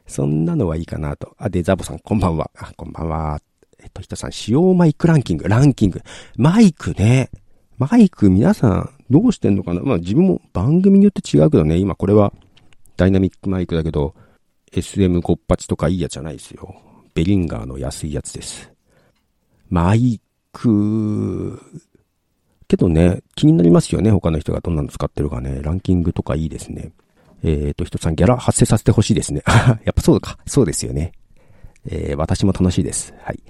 [0.06, 1.34] そんなのはいいかなと。
[1.38, 2.50] あ、で、ザボさん、こんばんは。
[2.56, 3.40] あ、こんばんは。
[3.82, 6.02] えっと、ひとさん、使用マイクランキング、ランキング。
[6.36, 7.30] マイクね。
[7.78, 9.80] マイク皆さん、どうしてんのかな？
[9.82, 12.32] まあ自分も番組によって違うけどね、今これは
[12.96, 14.14] ダイナミックマイクだけど、
[14.72, 16.74] SM58 とかいいやつじゃないですよ。
[17.14, 18.70] ベリンガーの安いやつです。
[19.68, 20.20] マイ
[20.52, 21.60] ク、
[22.68, 24.10] けどね、気になりますよね。
[24.10, 25.60] 他の人がどんなの使ってるかね。
[25.62, 26.92] ランキングとかいいですね。
[27.44, 29.42] えっ、ー、と、人さんギャラ発生させてほしいですね。
[29.84, 30.38] やっぱそうか。
[30.46, 31.12] そうですよね。
[31.86, 33.12] えー、私も楽しいです。
[33.20, 33.40] はい。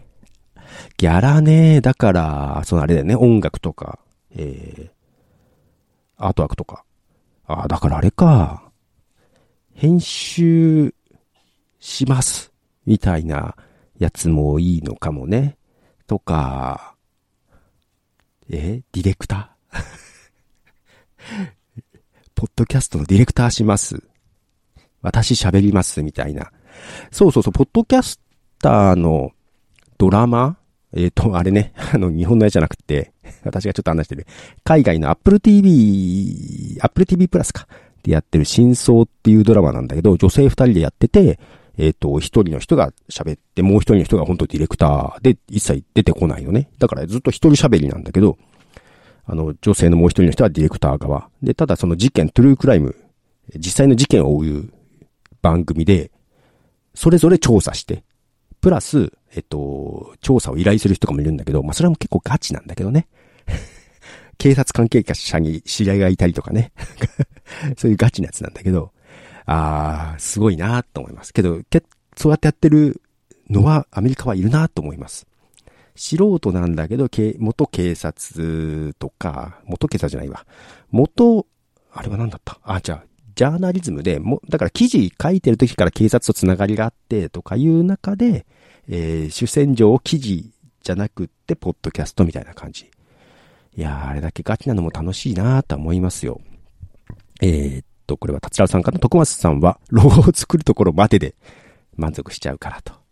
[0.96, 3.14] ギャラね、だから、そのあれだよね。
[3.14, 4.00] 音楽とか、
[4.34, 4.90] えー、
[6.16, 6.84] アートワークとか。
[7.46, 8.64] ああ、だからあれか。
[9.74, 10.92] 編集
[11.78, 12.52] します。
[12.86, 13.54] みたいな
[13.98, 15.56] やつもいいのかもね。
[16.08, 16.96] とか、
[18.50, 21.63] えディレクター？
[22.44, 24.02] ポッドキャストのディレクターします。
[25.00, 26.52] 私喋ります、みたいな。
[27.10, 28.20] そうそうそう、ポッドキャス
[28.58, 29.30] ターの
[29.96, 30.58] ドラマ
[30.92, 34.26] えっ、ー、と、あれね、 あの、日本のやつじゃなくて、私がちょっと話してる、
[34.62, 37.66] 海外の Apple TV、Apple TV プラスか、
[38.02, 41.38] でやってる真相っていうドラマなんだけど、女性二人でやってて、
[41.78, 46.68] えっ、ー、と、一人の人が喋って、もう一人の人が本当ディレクターで一切出てこないのね。
[46.78, 48.36] だからずっと一人喋りなんだけど、
[49.26, 51.28] あの、女性のもう一人の人はディレクター側。
[51.42, 52.94] で、ただその事件、トゥルークライム、
[53.56, 54.72] 実際の事件を追う
[55.42, 56.10] 番組で、
[56.94, 58.04] それぞれ調査して、
[58.60, 63.08] プラス、えっと、調査を依頼する人かもいるんだけど、まあ、それも結構ガチなんだけどね。
[64.38, 66.72] 警察関係者に知り合いがいたりとかね。
[67.76, 68.92] そういうガチなやつなんだけど、
[69.46, 71.32] あー、すごいなーと思います。
[71.32, 71.60] けど、
[72.16, 73.02] そうやってやってる
[73.50, 75.26] のは、アメリカはいるなーと思います。
[75.96, 80.46] 素人なんだけど、元警察とか、元警察じゃないわ。
[80.90, 81.46] 元、
[81.92, 82.58] あれは何だった？
[82.62, 83.04] あ、じゃあ、
[83.36, 88.46] ジャーナリズムで、も、だから記事書いてる時から警察とつながりがあってとかいう中で、
[88.88, 90.52] えー、主戦場を記事
[90.82, 92.90] じゃなくって、ポッドキャストみたいな感じ。
[93.76, 96.40] いやー、あれだけガチなのも楽しいなーと思いますよ。
[97.40, 98.98] えー、っと、これは達郎さんかな？
[98.98, 101.34] 徳松さんは、ロゴを作るところまでで
[101.96, 103.03] 満足しちゃうからと。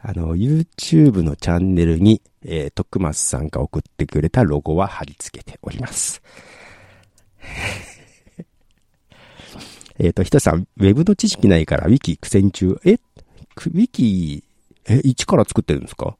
[0.00, 6.22] あの、YouTube のチャンネルに、えー、徳松さんが送ってくれたロゴは貼り付けております。
[9.98, 12.78] えっと、ひとさん、ウェブの知識ないから、ウィキ苦戦中？
[12.84, 12.92] え？
[12.94, 14.44] ウィキ、
[14.86, 16.16] え、一から作ってるんですか？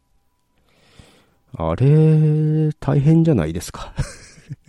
[1.56, 3.94] あれ、大変じゃないですか？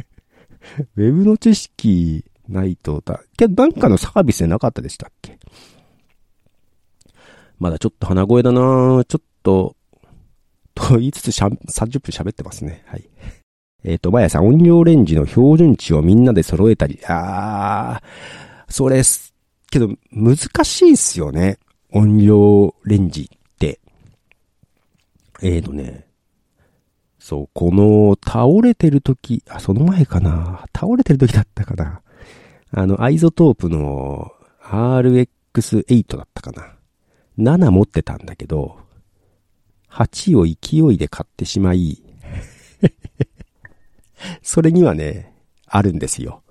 [0.95, 5.39] ウェブの知識ないとだ、けどなんかのサービスでなかったでしたっけ？
[7.59, 8.59] まだちょっと鼻声だな
[9.07, 9.75] ちょっと、
[10.73, 12.83] と言いつつしゃ、30分喋ってますね。
[12.87, 13.09] はい。
[13.83, 19.33] えっ、ー、と、まやさん、音量レンジの標準値をみんなで揃えたり、あー、それす、
[19.69, 21.59] けど、難しいっすよね。
[21.91, 23.79] 音量レンジって。
[25.41, 26.07] えっ、ー、とね、
[27.19, 30.65] そう、この、倒れてる時、あ、その前かな。
[30.75, 32.01] 倒れてる時だったかな。
[32.71, 34.31] あの、 iZotope の
[34.63, 36.78] RX8 だったかな。
[37.39, 38.77] 7持ってたんだけど、
[39.89, 42.03] 8を勢いで買ってしまい
[44.43, 45.33] それにはね、
[45.65, 46.43] あるんですよ。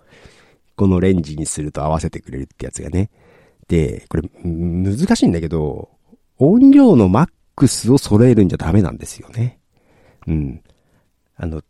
[0.77, 3.11] このレンジにすると合わせてくれるってやつがね。
[3.69, 5.91] で、これ、難しいんだけど、
[6.39, 9.59] 音量のマックスを揃えるんじゃダメなんですよね。
[10.27, 10.63] うん。
[11.37, 11.63] あの、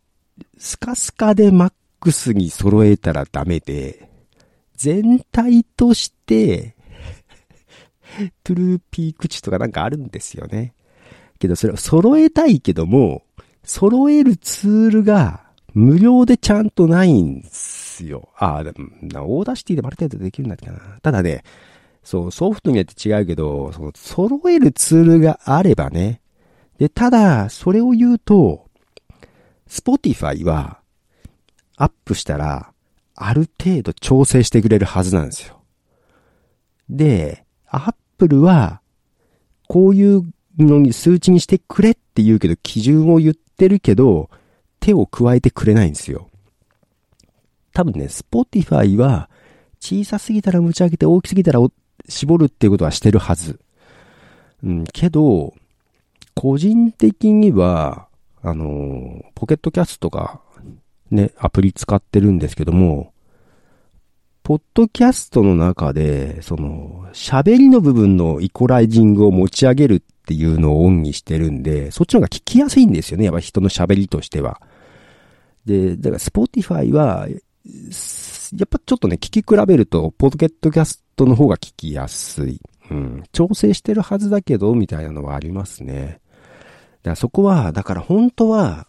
[0.57, 4.09] スカスカでマックスに揃えたらダメで、
[4.75, 6.75] 全体として
[8.43, 10.73] トゥルーピーク値とかなんかあるんですよね。
[11.39, 13.23] けどそれを揃えたいけども、
[13.63, 15.43] 揃えるツールが
[15.73, 18.29] 無料でちゃんとないんすよ。
[18.37, 20.77] ああ、 Audacity でもある程度できるんだっけな。
[21.01, 21.43] ただね、
[22.03, 26.21] そう、ソフトによって違うけど、その、揃えるツールがあればね。
[26.77, 28.65] で、ただ、それを言うと、
[29.67, 30.79] Spotify は、
[31.77, 32.73] アップしたら、
[33.15, 35.61] ある程度調整してくれるはずなんですよ。
[36.89, 38.81] で、アップルは、
[39.67, 40.23] こういう
[40.57, 44.29] のに数値にしてくれって言うけど、基準を言ってるけど、
[44.79, 46.29] 手を加えてくれないんですよ。
[47.73, 49.29] 多分ね、 Spotify は、
[49.79, 51.59] 小さすぎたら持ち上げて大きすぎたら
[52.09, 53.59] 絞るっていうことはしてるはず。
[54.63, 55.53] うん、けど、
[56.35, 58.07] 個人的には、
[58.41, 60.41] あの、 Pocket Casts が
[61.11, 63.13] ね、アプリ使ってるんですけども、
[64.43, 73.25] ポッドキャストの中で、その、喋りの部分のイコライジングを持ち上げるっていうのをオンにしてるんで、そっちの方が聞きやすいんですよね。
[73.25, 74.61] やっぱ人の喋りとしては。
[75.65, 82.59] で、だから Spotify は、やっぱちょっとね、聞き比べると、ポッドキャストの方が聞きやすい。
[82.89, 83.23] うん。
[83.31, 86.19] 調整してるはずだけど、みたいなのはありますね。
[87.03, 88.87] だからそこは、だから本当は、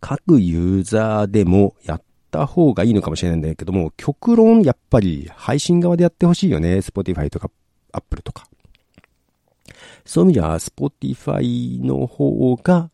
[0.00, 2.02] 各ユーザーでもやっ
[2.34, 6.78] た方がいいのかもしれないんだけども、極論やっぱり配信側でやってほしいよね。
[6.78, 7.48] Spotify とか
[7.92, 8.48] Apple とか。
[10.04, 12.90] そういう意味では Spotify の方が、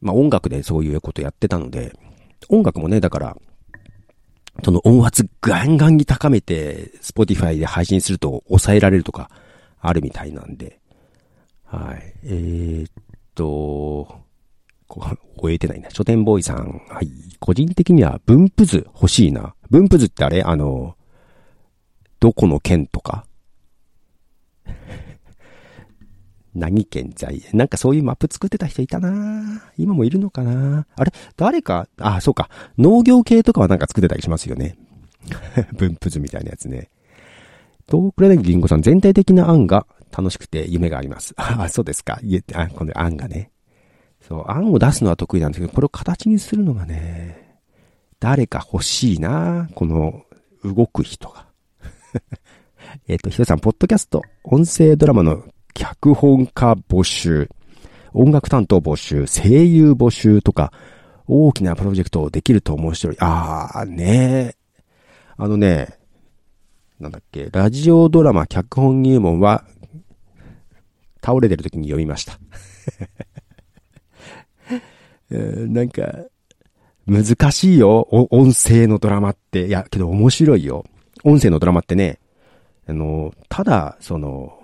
[0.00, 1.96] まあ音楽でそういうことやってたので、
[2.48, 3.36] 音楽もね、だから、
[4.64, 9.30] その音圧ガンガンに高めて、Spotify で配信すると抑えられるとか、
[9.80, 10.80] あるみたいなんで、
[11.64, 12.12] はい。
[12.24, 12.92] えー、っ
[13.36, 14.31] と、
[15.36, 15.90] 終えてないな。
[15.90, 16.82] 書店ボーイさん。
[16.88, 17.08] はい。
[17.38, 19.54] 個人的には分布図欲しいな。
[19.70, 20.42] 分布図ってあれ？
[20.42, 20.96] あの、
[22.20, 23.26] どこの県とか？
[26.54, 27.42] 何県在？
[27.52, 31.12] なんかそういうマップ作ってた人いたな今もいるのかなあれ？
[31.36, 32.48] 誰か、あ、そうか。
[32.78, 34.76] 農業系とかはなんか作ってたりしますよね。
[35.74, 36.90] 分布図みたいなやつね。
[37.88, 41.32] 東倉ネギリンゴさん全体的な案が楽しくて夢があります。
[41.38, 42.18] あ、そうですか。
[42.22, 43.51] 言えて、あ、この案がね。
[44.26, 47.58] そう、案を出すのは得意なんですけど、これを形にするのがね、
[48.20, 50.22] 誰か欲しいなこの、
[50.64, 51.46] 動く人が。
[53.08, 57.50] えっと、ひとさん、ポッドキャスト、音声ドラマの脚本家募集、
[58.12, 60.72] 音楽担当募集、声優募集とか、
[61.26, 63.16] 大きなプロジェクトをできると面白い。
[63.18, 64.54] あー、ね
[65.36, 65.98] あのね、
[67.00, 69.64] なんだっけ、ラジオドラマ脚本入門は
[71.24, 72.38] 倒れてる時に読みました
[75.38, 76.26] なんか、
[77.06, 78.08] 難しいよ。
[78.10, 79.66] 音声のドラマって。
[79.66, 80.84] いや、けど面白いよ。
[81.24, 82.20] 音声のドラマってね、
[82.86, 84.58] あの、ただ、その、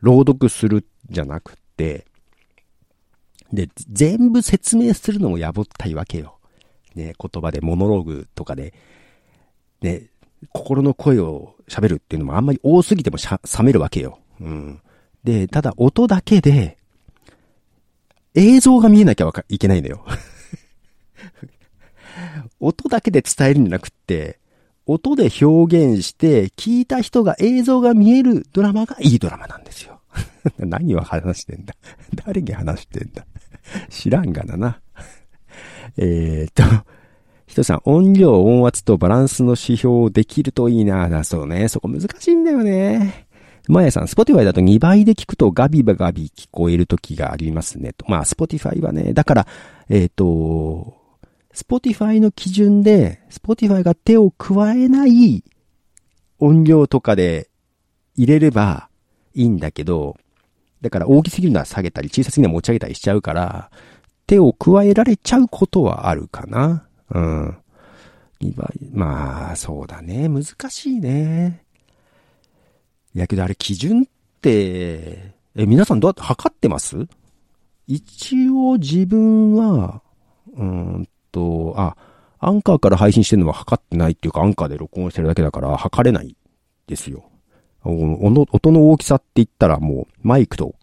[0.00, 2.06] 朗読するじゃなくて、
[3.52, 6.38] で、全部説明するのもやぼったいわけよ。
[6.94, 8.74] ね、言葉でモノローグとかで、
[9.80, 10.06] ね、
[10.52, 14.18] 心の声を喋るっていうのもあんまり多すぎても冷めるわけよ。
[14.40, 14.80] うん。
[15.22, 16.78] で、ただ音だけで、
[18.34, 20.04] 映像が見えなきゃいけないのよ。
[22.60, 24.38] 音だけで伝えるんじゃなくって、
[24.86, 30.00] 音で表現して、聞いた人が映像が見えるドラマがいいドラマなんですよ。
[30.58, 31.74] 何を話してんだ
[32.26, 33.26] 誰に話してんだ
[33.88, 34.80] 知らんがなな。
[35.96, 36.62] えーと、
[37.46, 41.08] ひとさん、音量、音圧とバランスの指標をできるといいな。
[41.08, 41.68] だそうね。
[41.68, 43.23] そこ難しいんだよね。
[43.68, 47.92] まやさん、 Spotify だと2倍で聞くとガビバガビ聞こえる時がありますね。
[47.94, 49.46] とまあ、 Spotify はね、だから、
[49.88, 50.94] えっ、ー、と、
[51.52, 55.44] Spotify の基準で、 Spotify が手を加えない
[56.40, 57.48] 音量とかで
[58.16, 58.88] 入れれば
[59.34, 60.16] いいんだけど、
[60.82, 63.70] だから大きすぎるのは下げたり、小さすぎるのは持ち上げたりしちゃうから、
[64.26, 66.86] 手を加えられちゃうことはあるかな。
[67.10, 67.56] うん。
[68.40, 68.68] 2倍。
[68.92, 70.28] まあ、そうだね。
[70.28, 71.63] 難しいね。
[73.14, 74.06] いやけどあれ基準っ
[74.40, 77.06] て、え、皆さんどうやって測ってます？
[77.86, 80.02] 一応自分は、
[80.56, 81.96] うんと、あ、
[82.40, 86.36] アンカーから配信してるのは測ってないっていうか、アンカーで録音してるだけだから測れない
[86.86, 87.24] ですよ。
[87.84, 90.74] 音の大きさって言ったらもうマイクと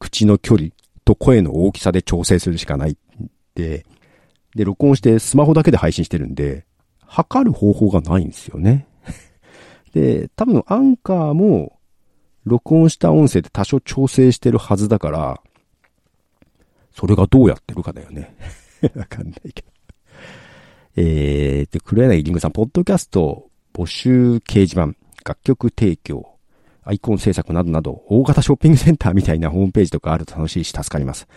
[0.00, 0.70] 口の距離
[1.04, 2.96] と声の大きさで調整するしかない
[3.54, 3.86] で、
[4.54, 6.66] で、録音してスマホだけで配信してるんで、
[7.06, 8.88] 測る方法がないんですよね。
[9.92, 11.78] で、多分アンカーも
[12.44, 15.40] 録音した音声で多少調整してるはずだから、
[16.92, 18.34] それがどうやってるかだよね。
[18.94, 19.68] わかんないけど。
[20.96, 26.34] えー、で、黒柳りんごさん、ポッドキャスト募集掲示板、楽曲提供、
[26.82, 31.28] アイコン制作などなど、大型ショッピングセンターみたいなホームページとかあると楽しいし助かります。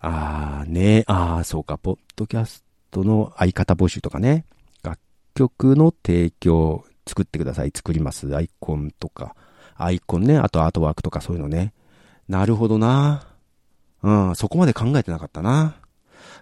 [0.00, 4.44] あーね、あーそうか、ポッドキャストの相方募集とかね、
[4.82, 4.98] 楽
[5.34, 9.34] 曲の提供作ってください、作ります、アイコンとか、
[9.76, 11.72] アイコンね、あとアートワークとかそういうのね。
[12.28, 13.26] なるほどな。
[14.02, 15.76] うん、そこまで考えてなかったな。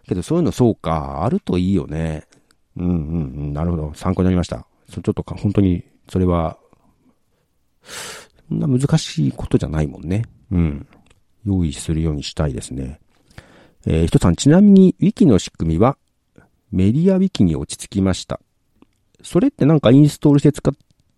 [0.09, 2.27] けどそういうのそうか、あるといいよね。
[2.77, 2.97] うんうんう
[3.47, 3.93] ん、なるほど。
[3.95, 4.67] 参考になりました。
[4.91, 6.59] ちょっとか、本当に、それは、
[8.49, 10.25] そんな難しいことじゃないもんね。
[10.51, 10.87] うん。
[11.45, 13.01] 用意するようにしたいですね。
[13.87, 15.97] えー、ひとさん、ちなみに、ウィキの仕組みは、
[16.71, 18.41] メディアウィキに落ち着きました。
[19.27, 20.75] それってなんかインストールして使っ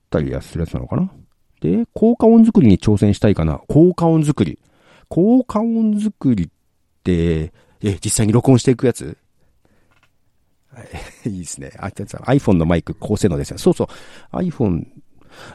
[0.08, 1.10] たりするやつなのかな？
[1.60, 3.60] で、効果音作りに挑戦したいかな？
[3.68, 4.58] 効果音作り。
[5.08, 6.48] 効果音作りっ
[7.04, 9.16] て、え、実際に録音していくやつ？
[11.26, 11.72] いいですね。
[11.78, 13.58] あ、iPhone のマイク高性能ですよ。
[13.58, 13.84] そうそ
[14.32, 14.36] う。
[14.36, 14.86] iPhone、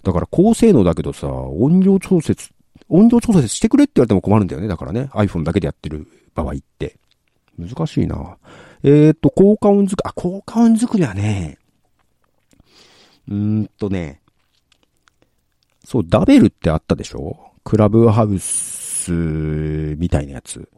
[0.04, 2.50] だから高性能だけどさ、音量調節、
[2.88, 4.68] 音量調節してくれって言われても困るんだよね。
[4.68, 5.10] だからね。
[5.14, 6.98] iPhone だけでやってる場合って。
[7.58, 8.38] 難しいな。
[8.84, 11.58] えー、っと、効果音作り、あ、効果音作りはね、
[13.28, 14.22] うーんとね、
[15.86, 17.38] そう、ダベルってあったでしょ？
[17.64, 20.70] クラブハウスみたいなやつ。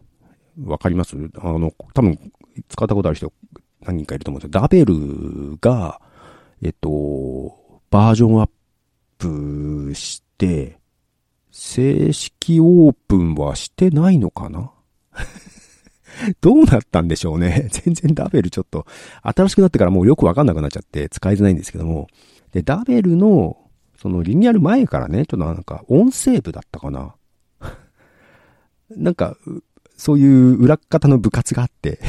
[0.64, 1.16] わかります？
[1.38, 2.32] あの、多分、
[2.70, 3.32] 使ったことある人
[3.82, 4.62] 何人かいると思うんですよ。
[4.62, 6.02] ダベルが、
[6.62, 8.50] えっと、バージョンアッ
[9.20, 10.80] プして、
[11.52, 14.72] 正式オープンはしてないのかな？
[16.42, 17.68] どうなったんでしょうね。
[17.74, 18.88] 全然ダベルちょっと、
[19.22, 22.08] 新しくなってからもうよくわかんなくなっちゃって使いづらいんですけども。
[22.56, 23.58] で、ダベルの、
[23.98, 27.14] そのリニューアル前からね、ちょっとなんか音声部だったかな？
[28.96, 29.36] なんか、
[29.98, 32.00] そういう裏方の部活があって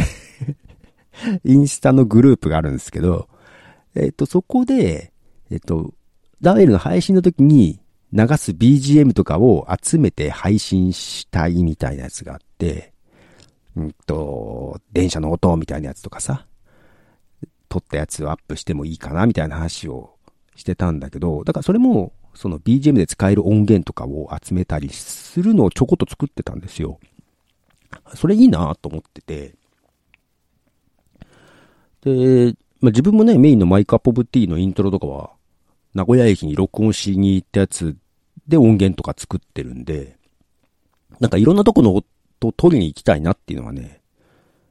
[1.44, 3.28] インスタのグループがあるんですけど、
[3.96, 5.12] えっ、と、そこで、
[5.50, 5.94] えっ、と、
[6.40, 7.80] ダベルの配信の時に
[8.12, 12.92] 流す BGM とかを集めて配信したいみたいなやつがあって、
[13.74, 16.46] うんと、電車の音みたいなやつとかさ、
[17.68, 20.15] 撮ったやつをアップしてもいいかなみたいな話を
[20.56, 26.98] してたんだけど、だからそれも、その BGM で使える音源とかを集めたりするのをちょこっと作ってたんですよ。
[28.14, 29.54] それいいなと思ってて。
[32.02, 35.30] で、まあ、自分もね、メインのマイクアップオブティーのイントロとかは、
[35.94, 37.96] 名古屋駅に録音しに行ったやつ
[38.46, 40.18] で音源とか作ってるんで、
[41.20, 44.02] なんかいろんなとこの音取りに行きたいなっていうのはね、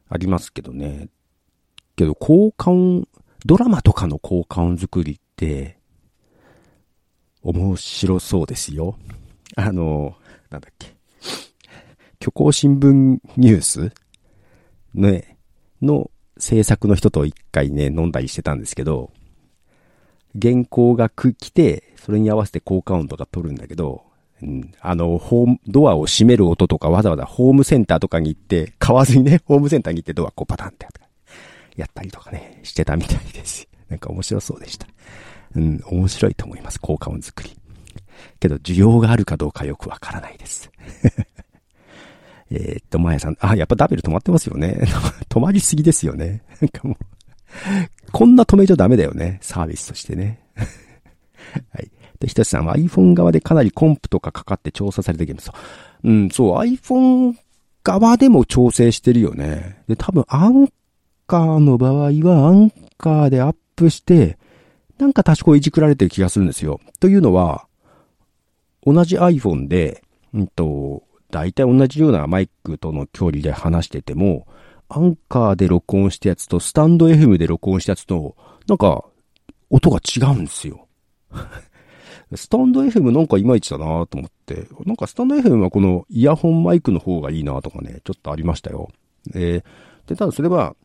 [0.07, 1.09] ありますけどね。
[1.95, 3.07] けど、効果音、
[3.45, 5.17] ドラマとかの効果音作りっ、
[7.41, 8.97] 面白そうですよ。
[9.55, 10.15] あの、
[10.49, 10.95] なんだっけ。
[12.19, 13.91] 虚構新聞ニュース
[14.93, 15.37] ね、
[15.81, 19.11] の制作の人と一回ね、飲んだりしてたんですけど、
[20.41, 24.03] 原稿が来て、それに合わせて効果音とか取るんだけど、
[24.41, 24.73] うん。
[24.81, 30.87] あの、ホーム、ドアを閉める音とかわざわざホームセンターとかに行って、買わずにね、ホームセンターに行ってドアこうパタンって
[31.75, 33.67] やったりとかね、してたみたいです。
[33.89, 34.87] なんか面白そうでした。
[35.55, 37.51] うん、面白いと思います、効果音作り。
[38.39, 40.71] けど、需要があるかどうかよくわからないです。
[42.51, 44.81] えっと、まやさん、あ、やっぱダベル止まってますよね。
[45.29, 46.43] 止まりすぎですよね。
[46.61, 46.97] なんかもう、
[48.11, 49.39] こんな止めちゃダメだよね。
[49.41, 50.41] サービスとしてね。
[50.55, 51.89] はい。
[52.19, 55.51] で、ひとしさんは iPhone 側でかなりコンプとかかかって調査されてるんです。
[56.03, 57.35] うん、そう、iPhone
[57.83, 59.83] 側でも調整してるよね。
[59.87, 60.67] で、多分アン
[61.27, 64.37] カーの場合はアンカーでアップして、
[64.97, 66.79] なんか多少いじくられてる気がするんですよ。
[66.99, 67.67] というのは、
[68.85, 70.03] 同じ iPhone で、
[70.33, 74.47] うんと、大体同じようなマイクとの距離で話してても、
[74.87, 78.35] アンカーで録音したやつと、スタンド FM で録音したやつと、
[78.67, 79.03] なんか、
[79.69, 80.87] 音が違うんですよ。
[82.33, 88.89] スタンド FM なんかいまいちだなと思って、なんかスタンド FM はこのイヤホンマイクの方がいいなとかね、ちょっとありましたよ。
[89.33, 90.75] えー、で、ただそれは、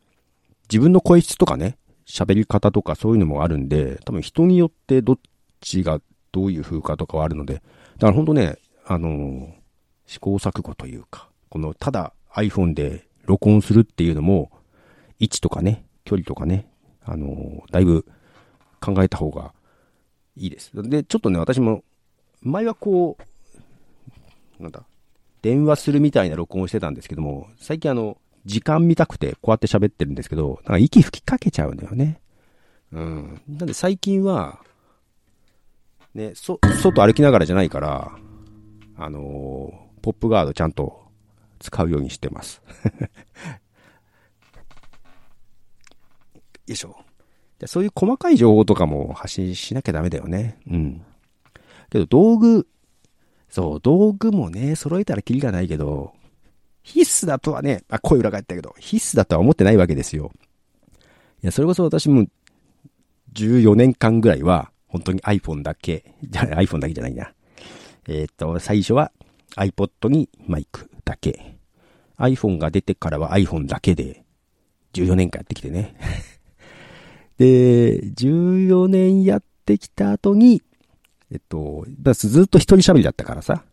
[0.71, 1.77] 自分の声質とかね、
[2.11, 5.19] 喋り方とかそういうのもあるんで、多分人によってどっ
[5.61, 6.01] ちが
[6.33, 7.61] どういう風かとかはあるので、だ
[8.01, 8.57] からほんとね、
[8.87, 9.55] あの、
[10.07, 14.51] 試行錯誤というか、このただ iPhone で録音するっていうのも、
[15.19, 16.67] 位置とかね、距離とかね、
[17.05, 18.05] あの、だいぶ
[18.81, 19.53] 考えた方が
[20.37, 20.71] いいです。
[20.75, 21.85] で、ちょっとね、私も、
[22.43, 23.17] 前はこ
[24.59, 24.83] う、なんだ、
[25.43, 32.21] 電話するみたいな録音をしてたんですけども、最近あの、時間見たくてこうやって喋ってるんですけど、なんか息吹きかけちゃうんだよね。
[32.93, 33.43] うん。
[33.49, 34.61] なんで最近は、
[36.15, 38.13] ね、そ、外歩きながらじゃないから、
[38.97, 41.01] あのー、ポップガードちゃんと
[41.61, 42.63] 使うようにしてます。
[46.67, 46.97] よいしょ。
[47.67, 50.59] そういう細かい情報とかも発信しなきゃダメだよね。
[50.69, 51.03] うん。
[51.91, 52.67] けど道具、
[53.49, 56.15] そう、道具もね、揃えたらキリがないけど、
[56.93, 60.33] 必須だとはね、あ、声裏返ったけど、必須だとは思ってないわけですよ。
[61.43, 62.27] いや、それこそ私も、
[63.35, 67.33] 14年間ぐらいは、本当に iPhone だけ、じゃ、iPhone だけじゃないな。
[68.09, 69.13] えっ、と、最初は
[69.57, 71.57] iPod にマイクだけ。
[72.19, 74.25] iPhone が出てからは iPhone だけで、
[74.93, 75.95] 14年間やってきてね。
[77.39, 80.63] で、14年やってきた後に、
[81.31, 83.65] えっと、ずっと一人喋りだったからさ。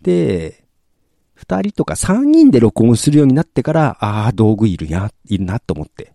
[0.00, 0.64] で、
[1.38, 6.12] 二人とか三人で録音するようになってから、ああ、道具いるや、いるなと思って、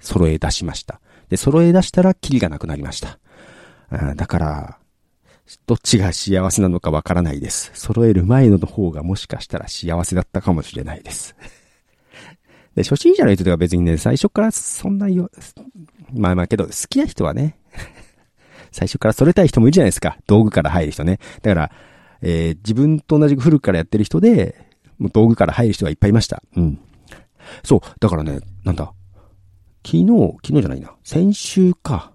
[0.00, 1.00] 揃え出しました。
[1.28, 3.20] で、揃え出したら、キリがなくなりました。
[3.90, 4.78] あだから、
[5.66, 7.70] どっちが幸せなのかわからないです。
[7.74, 11.36] 揃える前の方がもしかしたら幸せだったかもしれないです。
[12.74, 15.30] で、初心者の人では別にね、最初からそんなよ、
[16.12, 17.58] まあまあけど、好きな人はね、
[18.72, 20.18] 最初から揃えたい人もいるじゃないですか。
[20.26, 21.20] 道具から入る人ね。
[21.42, 21.70] だから、
[22.26, 24.66] えー、自分と同じく古くからやってる人で、
[24.98, 26.42] もう道具から入る人がいっぱいいました。
[26.56, 26.80] うん。
[27.62, 27.80] そう。
[28.00, 28.94] だからね、なんだ。
[29.84, 30.06] 昨日、
[30.42, 30.94] 昨日じゃないな。
[31.04, 32.12] 先週か。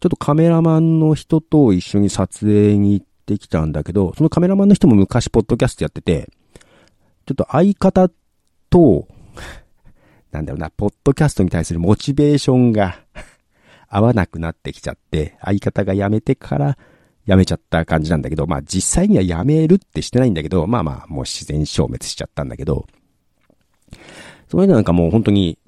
[0.00, 6.28] ちょっとカメラマンの人と一緒に撮影に行ってきたんだけど、そのカメラマンの人も昔ポッドキャストやってて、
[7.24, 8.10] ちょっと相方
[8.70, 9.06] と、
[10.32, 12.98] なんだろうな、ポッドキャストに対するモチベーションが
[13.88, 16.76] 合わなくなってきちゃって、相方が辞めてから
[17.26, 22.86] 辞めちゃった感じなんだけど、まあ実際には辞めるってしてないんだけど、まあまあもう自然消滅しちゃったんだけど、
[24.48, 25.58] それでなんかもう本当に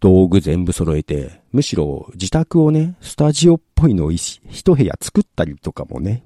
[0.00, 6.22] 道具全部揃えて、むしろ自宅をね、スタジオっぽいのを一部屋作ったりとかもね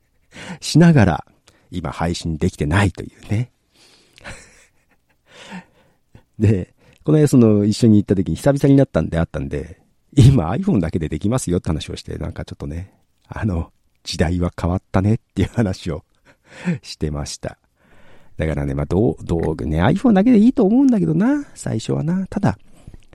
[0.60, 1.26] しながら、
[1.70, 3.50] 今配信できてないというね。
[6.38, 6.74] で、
[7.04, 9.80] この間その一緒に行った時に久々になったんであったんで、
[10.14, 12.92] 今 iPhone だけでできますよって話をして、なんかちょっとね、
[13.28, 13.72] あの、
[14.06, 16.04] 時代は変わったねっていう話を
[16.82, 17.58] してました。
[18.38, 22.26] だからね、まあ、道具ね、iPhone だけでいいと思うんだけどな、最初はな。
[22.28, 22.58] ただ、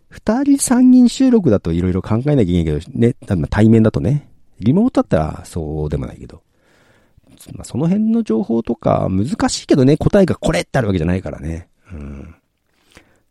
[0.09, 3.15] 二人三人収録だと色々考えなきゃいけないけど、ね、
[3.49, 4.29] 対面だとね、
[4.59, 6.43] リモートだったらそうでもないけど、
[7.53, 11.69] まあ、その辺の情報とか難しいけどね、答えがこれってあるわけじゃないからね。
[11.91, 12.35] うん。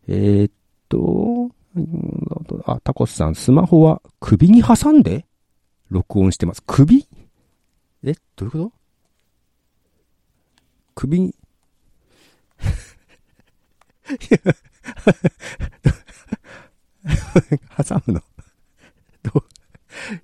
[0.07, 0.51] えー、っ
[0.89, 1.51] と、
[2.65, 5.25] あ、タコスさん、スマホは首に挟んで
[5.89, 6.63] 録音してます。
[6.65, 7.07] 首？
[8.03, 8.71] えどういうこと？
[10.95, 11.19] 首？
[11.21, 11.33] に
[17.77, 18.21] 挟むの？
[19.23, 19.43] どう、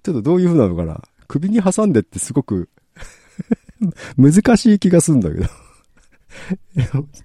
[0.04, 1.02] ちょっとどういう風なのかな？
[1.28, 2.70] 首に挟んでってすごく
[4.18, 5.46] 難しい気がするんだけど。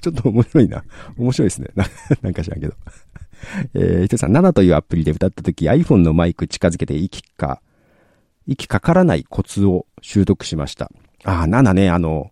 [0.00, 0.84] ちょっと面白いな。
[1.16, 1.68] 面白いですね。
[2.22, 2.74] なんか知らんけど。
[3.74, 7.60] えー、ひとさん、7というアプリで歌った時 iPhone のマイク近づけて息か、
[8.46, 10.90] 息かからないコツを習得しました。
[11.24, 12.30] ああ、7ね、あの、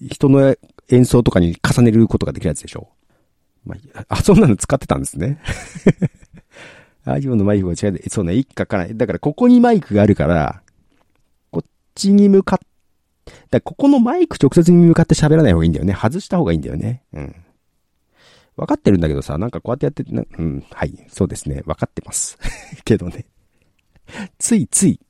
[0.00, 0.56] 人の
[0.88, 2.88] 演奏とかに重ねることができるやつでしょ。
[3.64, 5.40] まあ、あ、そんなの使ってたんですね。
[7.06, 8.02] iPhone のマイクが違う。
[8.08, 8.96] そうね、一家からない。
[8.96, 10.62] だからここにマイクがあるから、
[11.50, 12.58] こっちに向かっ、
[13.50, 15.94] だここのマイク直接に向かって喋らない方がいいんだよね。
[15.94, 17.02] 外した方がいいんだよね。
[17.12, 17.36] うん。
[18.56, 21.62] 分かってるんだけどさ、なんかこうやってやってな、うん、はい、そうですね。
[21.66, 22.38] 分かってます。
[22.84, 23.26] けどね。
[24.38, 25.00] ついつい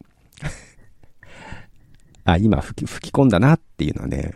[2.24, 4.34] あ、今吹き、吹き込んだなっていうのはね、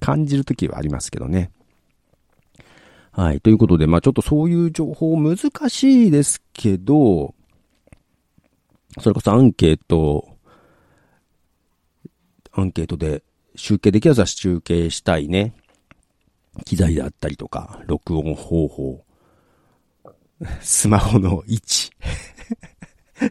[0.00, 1.50] 感じるときはありますけどね。
[3.12, 3.40] はい。
[3.40, 5.36] ということで、まあちょっとそういう情報難
[5.68, 7.34] しいですけど、
[9.00, 10.36] それこそアンケート、
[12.52, 13.22] アンケートで
[13.54, 15.54] 集計できるやつは集計したいね。
[16.64, 19.04] 機材であったりとか、録音方法、
[20.60, 21.90] スマホの位置。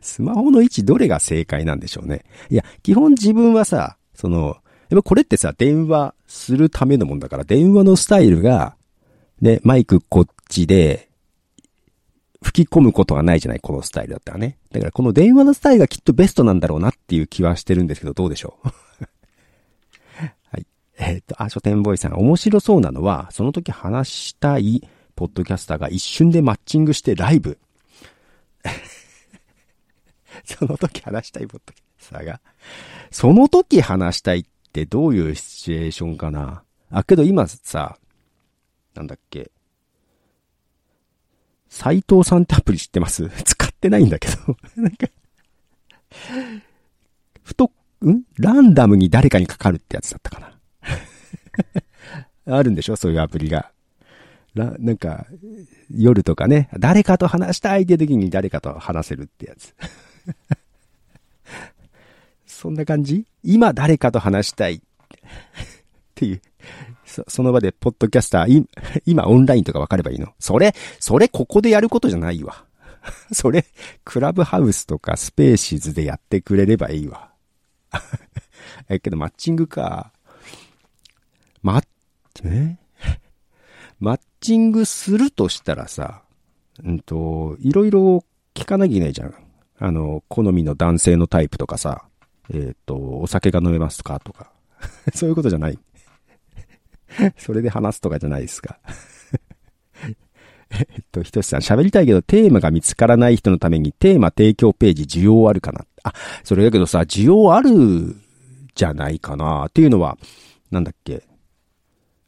[0.01, 2.25] スマホの位置どれが正解なんでしょうね。
[2.49, 4.57] いや、基本自分はさ、その、
[4.89, 8.75] やっぱこれってさ、電話するためのもんだから、電話のスタイルが、
[9.41, 11.07] で、マイクこっちで、
[12.43, 14.57] 吹き込むことはないじゃないこのスタイルだったらね。
[14.71, 18.67] だからこの電話のスタイルがきっとベストなんだろうなっていう気はしてるんですけど、どうでしょう？
[20.51, 20.65] はい。
[20.99, 27.57] えっ、と、あ、書店ボーイさん、面白そうなのは、その時話したいポッドキャスターが一瞬でマッチングしてライブ。
[30.45, 32.41] その時話したいポッドキャスターが。
[33.11, 36.63] その時話したいってどういうシチュエーションかな？
[36.89, 37.97] あ、けど今さ、
[38.93, 39.51] なんだっけ？
[41.69, 43.29] 斎藤さんってアプリ知ってます？
[43.43, 45.07] 使ってないんだけど なんか
[47.43, 47.71] ふと、
[48.05, 48.21] ん？
[48.37, 50.39] ランダムに誰かにかかるってやつだったか
[52.45, 52.57] な？
[52.57, 52.95] あるんでしょ？
[52.95, 53.71] そういうアプリが。
[54.55, 55.27] な、なんか、
[55.91, 59.75] 夜とかね、誰かと話したいって時に誰かと話せるってやつ。
[62.45, 63.25] そんな感じ？
[63.43, 64.79] 今誰かと話したいっ
[66.15, 66.41] ていう
[67.05, 68.65] そその場で、ポッドキャスター、
[69.05, 70.33] 今オンラインとか分かればいいの？
[70.39, 72.65] それ、それここでやることじゃないわ。
[73.31, 73.65] それ、
[74.03, 77.31] クラブハウスとか Spaces でやってくれればいいわ。
[78.89, 80.11] え、けどマッチングか。
[81.61, 81.85] マッ、
[82.43, 82.77] え？
[83.99, 86.23] マッチングするとしたらさ、
[86.83, 88.23] うんと、いろいろ
[88.53, 89.33] 聞かなきゃいけないじゃん。
[89.79, 92.05] あの、好みの男性のタイプとかさ、
[92.51, 94.51] えっ、ー、と、お酒が飲めますかとか。
[95.13, 95.79] そういうことじゃない。
[97.37, 98.79] それで話すとかじゃないですか。
[100.69, 106.13] えっと、ひとしさん、喋りたいけどテーマが見つからない人のためにテーマ提供ページ需要あるかなあ、
[106.43, 108.15] それだけどさ、需要ある
[108.75, 110.17] じゃないかなっていうのは、
[110.69, 111.23] なんだっけ。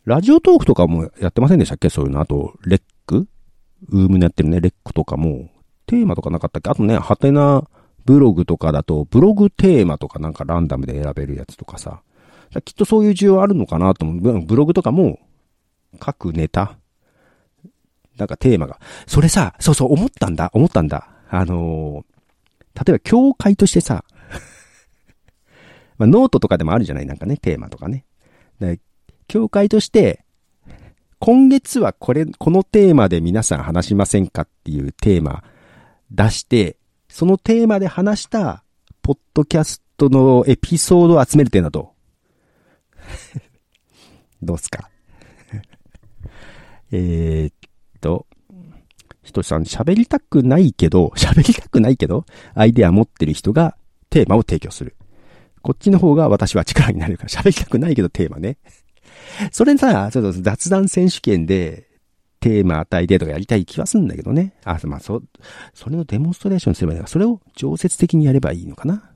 [0.06, 1.90] ラジオトークとかもやってませんでしたっけ？
[1.90, 2.22] そういうの。
[2.22, 3.28] あと、レック？
[3.90, 5.50] ウームにやってるね、レックとかも、
[5.90, 6.70] テーマとかなかったっけ？
[6.70, 7.68] あとね、ハテナ
[8.06, 12.02] ブログとかだと、ブログテーマとかなんかランダムで選べるやつとかさ。
[12.66, 14.42] きっとそういう需要あるのかなと思う。
[14.42, 15.20] ブログとかも、
[16.04, 16.78] 書くネタ
[18.18, 18.80] なんかテーマが。
[19.08, 21.10] それさ、そうそう思ったんだ、思ったんだ。
[21.30, 24.04] あのー、例えば協会としてさ、
[25.98, 27.06] まあ、ノートとかでもあるじゃない？
[27.06, 28.06] なんかね、テーマとかね。
[29.28, 30.24] 協会として、
[31.20, 35.44] 今月はこれ、このテーマで皆さん話しませんかっていうテーマ
[36.12, 38.64] 出して、そのテーマで話した、
[39.02, 41.94] ポッドキャストのエピソードを集めるってんだと。
[44.42, 44.58] どう？
[44.60, 44.90] すか？
[46.92, 48.28] えっと、
[49.24, 53.78] ひとしさん喋りたくないけど、喋りたくないけど、アイデア持ってる人が
[54.10, 54.96] テーマを提供する。
[55.62, 58.58] こっちの方が私は力になるから、喋りたくないけどテーマね。
[59.52, 61.89] それさ、ちょっと雑談選手権で
[62.40, 64.54] テーマ与えてとかやりたい気はするんだけどね。
[64.64, 65.22] あ、まあ、そ、
[65.74, 67.10] それのデモンストレーションすればいいのか。
[67.10, 69.12] それを常設的にやればいいのかな。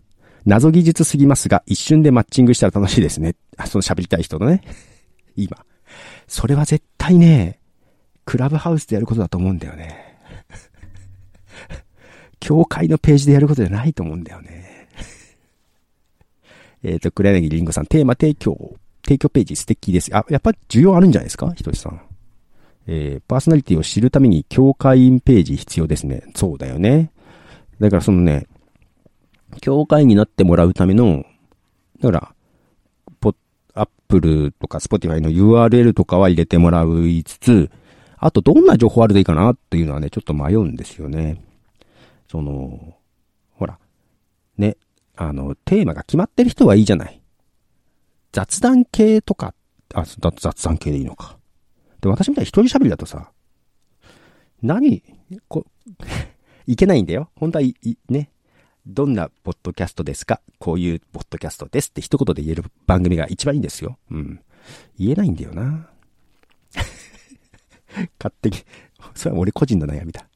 [0.46, 3.36] 謎技術すぎますが、一瞬でマッチングしたら楽しいですね。
[3.58, 4.62] あ、その喋りたい人のね。
[5.38, 5.66] 今。
[6.28, 7.60] それは絶対ね、
[8.26, 10.18] クラブハウスでやることだと思うんだよね。
[12.40, 14.90] 教会のページでやることじゃないと思うんだよね。
[16.84, 20.14] えっと、黒柳りんごさん、テーマ提供、提供ページ素敵です。
[20.16, 21.52] あ、やっぱ需要あるんじゃないですか？
[21.54, 22.02] ひとしさん。
[22.88, 26.24] えー、パーソナリティを知るために教会員ページ必要ですね。
[26.36, 27.12] そうだよね。
[27.80, 28.48] だからそのね、
[29.62, 31.26] 教会になってもらうための、
[32.02, 32.36] だから、
[33.20, 33.34] ポ
[33.74, 37.72] Apple とか Spotify の URL とかは入れてもらういつつ、
[38.18, 41.42] あとどんな情報あるといいかなっていうのはね、ちょっと迷うんですよね。
[42.30, 42.96] その、
[43.52, 43.78] ほら、
[44.58, 44.78] ね、
[45.16, 47.22] あの、テーマが決まってる人はいいじゃない。
[48.32, 49.54] 雑談系とか、
[49.94, 51.38] あ、雑談系でいいのか。
[52.04, 53.32] で、私みたいに一人喋りだとさ、
[54.62, 55.04] 何、
[55.48, 55.66] こ、
[56.68, 57.30] いけないんだよ。
[57.36, 57.76] 本当はい、
[58.10, 58.30] ね、
[58.86, 60.42] どんなポッドキャストですか？
[60.60, 63.98] こういうポッドキャストですって一言で言える番組が一番いいんですよ。
[64.12, 64.42] うん。
[64.98, 65.90] 言えないんだよな。
[68.20, 68.58] 勝手に、
[69.16, 70.28] それは俺個人の悩みだ。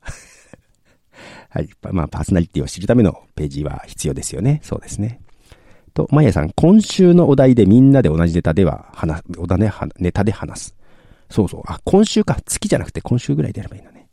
[1.49, 1.69] はい。
[1.91, 4.59] まあ、パーソナリティを知るためのページは必要ですよね。
[4.63, 5.21] そうですね。
[5.93, 10.76] と、まやさん、今週のお題でみんなで同じネタでは話、おだね、ネタで話す。
[11.29, 11.61] そうそう。
[11.65, 12.37] あ、今週か。
[12.45, 14.07] 月じゃなくて今週ぐらいでやればいいのね。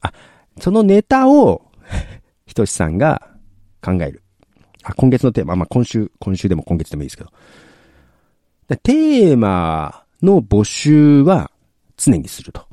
[0.00, 0.12] あ、
[0.60, 1.70] そのネタを、
[2.46, 3.30] ひとしさんが
[3.82, 4.22] 考える。
[4.82, 7.30] あ、今月のテーマ、まあ、今週、今週でも今月でもいいですけど。
[8.82, 11.50] テーマの募集は
[11.96, 12.66] 常にすると。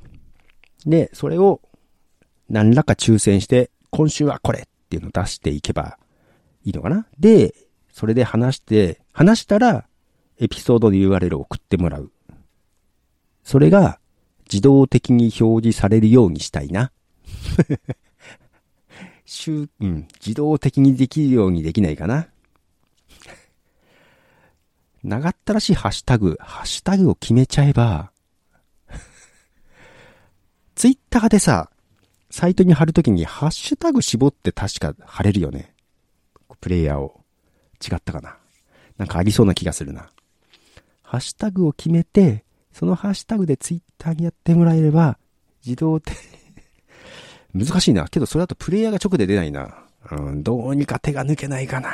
[0.85, 1.61] で、それを
[2.49, 5.97] 何らか抽選して、今週はこれっていうのを出していけば
[6.63, 7.53] いいのかなで、
[7.91, 9.85] それで話して、話したら、
[10.39, 12.11] エピソードで URL を送ってもらう。
[13.51, 13.99] それが、
[14.45, 16.93] 自動的に表示されるようにしたいな。
[19.25, 22.29] 週、うん、自動的にできるようにできないかな。
[25.03, 28.13] 長ったらしいハッシュタグ、ハッシュタグを決めちゃえば、
[30.75, 31.69] ツイッターでさ、
[32.29, 35.75] サイトに貼るときにハッシュタグ絞って確か貼れるよね。
[36.61, 37.21] プレイヤーを。
[37.85, 38.37] 違ったかな。
[38.97, 40.09] なんかありそうな気がするな。
[41.03, 45.17] ハッシュタグを決めて、そのハッシュタグでツイッターにやってもらえれば、
[45.65, 46.11] 自動で
[47.53, 48.07] 難しいな。
[48.07, 49.85] けどそれだとプレイヤーが直で出ないな。
[50.11, 51.89] うん、どうにか手が抜けないかな。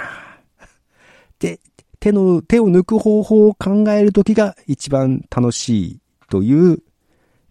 [1.39, 1.59] で、
[1.99, 5.99] 手の、手を抜く方法を考えるときが一番楽しい
[6.29, 6.79] という、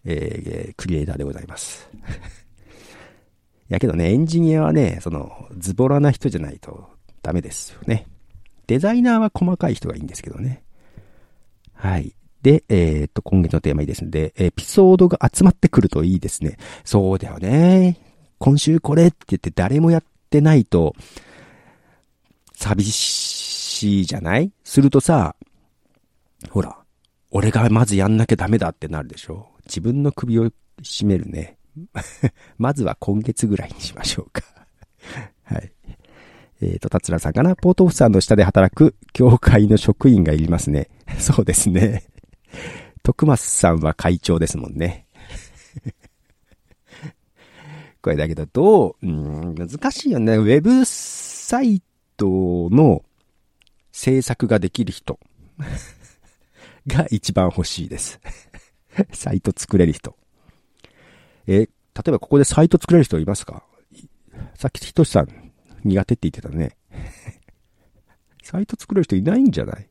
[0.05, 1.89] えー、クリエイターでございます。
[3.69, 6.89] いやけどね、エンジニアはね、その、ズボラな人じゃないと
[7.21, 8.07] ダメですよね。
[8.67, 10.63] デザイナーは細かい人がいいんですけどね。
[11.73, 12.15] はい。
[12.47, 16.55] で、えー、っと、今月のテーマいいですので、エピソードが集まってくるといいですね。
[16.85, 17.99] そうだよね。
[18.37, 20.95] 今週これって言って誰もやってないと、
[22.53, 24.49] 寂しいじゃない？
[24.63, 25.35] するとさ、
[26.49, 26.77] ほら、
[27.31, 29.49] 俺がまずやんなきゃダメだってなるでしょ？
[29.65, 30.49] 自分の首を
[30.81, 31.57] 絞めるね。
[32.57, 34.41] まずは今月ぐらいにしましょうか。
[35.43, 35.69] はい。
[36.61, 37.57] えっ、ー、と、達郎さんかな？
[37.57, 40.87] ポートオフさんの下で働く協会の職員がいりますね。
[41.19, 42.05] そうですね。
[43.03, 45.05] 徳松さんは会長ですもんね。
[48.01, 50.35] これだけど、どう、うん、難しいよね。
[50.37, 51.81] ウェブサイ
[52.15, 53.03] トの
[53.91, 55.19] 制作ができる人
[56.87, 58.19] が一番欲しいです
[59.13, 60.15] サイト作れる人。
[61.47, 61.67] え、例
[62.07, 63.63] えばここでサイト作れる人いますか？
[64.55, 65.51] さっきひとしさん
[65.83, 66.77] 苦手って言ってたね。
[68.43, 69.89] サイト作れる人いないんじゃない？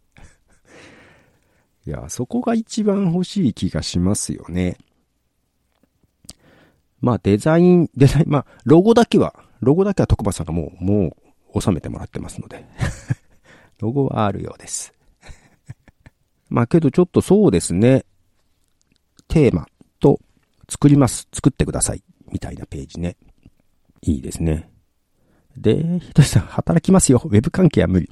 [1.87, 4.77] いや、そこが一番欲しい気がしますよね。
[7.01, 11.17] まあデザイン、デザイン、まあロゴだけは、ロゴだけは徳間さんがもう、も
[11.55, 12.67] う収めてもらってますので。
[13.79, 14.93] ロゴはあるようです。
[16.51, 18.05] まあけどちょっとそうですね。
[19.29, 19.69] テーマ
[20.01, 20.19] と
[20.69, 21.29] 作ります。
[21.33, 22.03] 作ってください。
[22.33, 23.17] みたいなページね。
[24.03, 24.69] いいですね。
[25.57, 27.21] で、ひとしさん、働きますよ。
[27.25, 28.11] ウェブ関係は無理。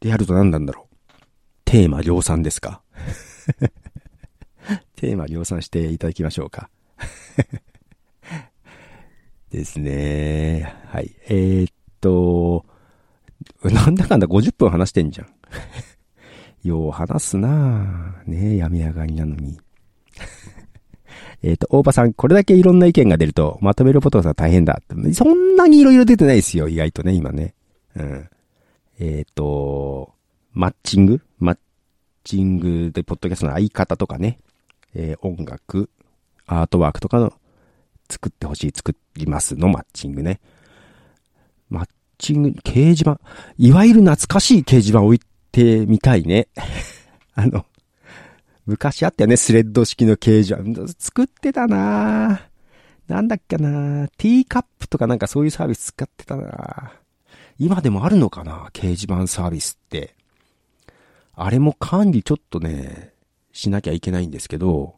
[0.00, 0.89] でやると何なんだろう。
[1.70, 2.82] テーマ量産ですか？
[4.96, 6.68] テーマ量産していただきましょうか。
[9.52, 10.74] ですね。
[10.86, 11.14] はい。
[11.28, 12.66] えー、っと、
[13.62, 15.28] なんだかんだ50分話してんじゃん。
[16.68, 18.28] よう話すなぁ。
[18.28, 19.56] ねえ、病み上がりなのに。
[21.44, 24.82] えっ、と、大場さん、これだけいろんな意見が出ると、まとめることが大変だ。
[25.12, 27.54] そんなにいろいろ出てないですよ、意外とね、今ね。
[27.94, 28.28] うん。
[28.98, 30.12] えっ、ー、と、
[30.52, 31.22] マッチング？
[32.24, 34.38] チングで、ポッドキャストの相方とかね、
[34.94, 35.90] えー、音楽、
[36.46, 37.32] アートワークとかの、
[38.10, 40.40] 作ってほしい、作りますのマッチングね。
[41.68, 43.20] マッチング、掲示板、
[43.56, 45.20] いわゆる懐かしい掲示板置い
[45.52, 46.48] てみたいね。
[47.34, 47.64] あの、
[48.66, 50.92] 昔あったよね、スレッド式の掲示板。
[50.98, 52.50] 作ってたなぁ
[53.12, 56.90] なんだっけなぁティーカップとかなんかそういうサービス使ってたなぁ
[57.58, 60.14] 今でもあるのかな掲示板サービスって。
[61.42, 63.14] あれも管理ちょっとね、
[63.50, 64.96] しなきゃいけないんですけど、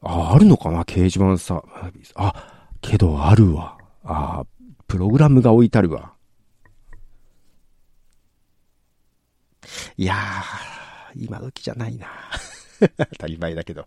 [0.00, 2.12] あ、あるのかな掲示板サービス。
[2.16, 2.34] あ、
[2.80, 3.78] けどあるわ。
[4.02, 4.44] あ、
[4.88, 6.12] プログラムが置いてあるわ。
[9.96, 12.08] いやー、今時じゃないな。
[12.98, 13.86] 当たり前だけど。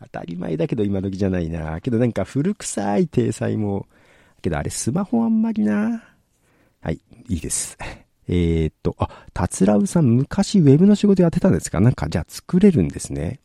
[0.00, 1.80] 当たり前だけど今時じゃないな。
[1.80, 3.86] けどなんか古臭い体裁も、
[4.42, 6.02] けどあれスマホあんまりな。
[6.80, 7.78] はい、いいです。
[8.28, 11.80] えー、っと、あ、たつらうさん昔ウェブの仕事やってたんですか？
[11.80, 13.40] なんかじゃあ作れるんですね。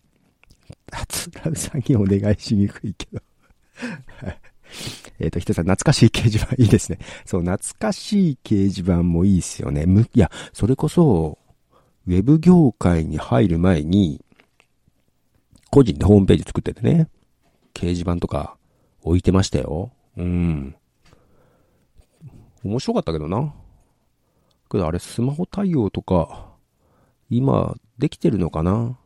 [0.92, 3.22] たつらうさんにお願いしにくいけど。
[5.20, 7.00] えっと、ひとさん、懐かしい掲示板いいですね。
[7.26, 9.86] そう、懐かしい掲示板もいいですよね。
[9.86, 11.38] む、いや、それこそ、
[12.06, 14.24] ウェブ業界に入る前に、
[15.72, 17.10] 個人でホームページ作っててね、
[17.74, 18.58] 掲示板とか
[19.02, 19.92] 置いてましたよ。
[20.18, 20.76] うん。
[22.64, 23.54] 面白かったけどな。
[24.68, 26.56] けどあれスマホ対応とか、
[27.30, 28.98] 今できてるのかな？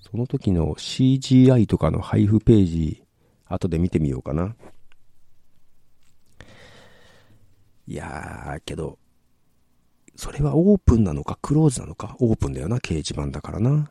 [0.00, 3.02] その時の CGI とかの配布ページ、
[3.46, 4.54] 後で見てみようかな。
[7.88, 8.98] いやー、けど、
[10.14, 12.16] それはオープンなのかクローズなのか？
[12.20, 13.90] オープンだよな、掲示板だからな。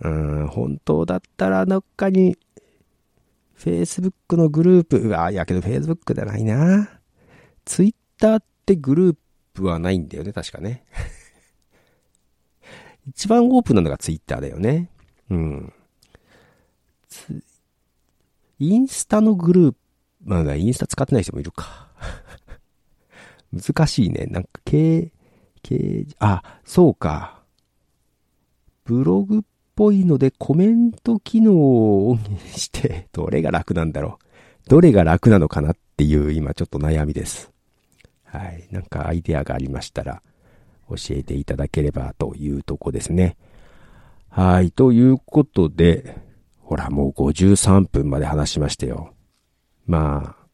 [0.00, 2.38] うーん、本当だったらどっかに、
[3.58, 6.88] Facebook のグループ、あ、いやけど Facebook じゃないな。
[7.64, 9.16] Twitter ってグルー
[9.52, 10.84] プはないんだよね、確かね。
[13.08, 14.90] 一番オープンなのが Twitter だよね。
[15.30, 15.72] うん。
[18.58, 19.78] インスタのグループ、
[20.24, 21.88] まだインスタ使ってない人もいるか。
[23.52, 24.26] 難しいね。
[24.26, 25.12] なんか、け、
[25.62, 27.42] け、あ、そうか。
[28.84, 29.40] ブログっ
[29.74, 34.68] ぽいのでコメント機能をオンにして、どれが楽なんだろう。
[34.68, 37.50] どれが楽なのかなっていう今ちょっと悩みです。
[38.32, 38.68] はい。
[38.70, 40.22] なんかアイデアがありましたら
[40.88, 43.36] 教えていただければというとこですね。
[44.28, 44.70] はい。
[44.70, 46.16] ということで、
[46.60, 49.12] ほらもう53分まで話しましたよ。
[49.86, 50.46] まあ、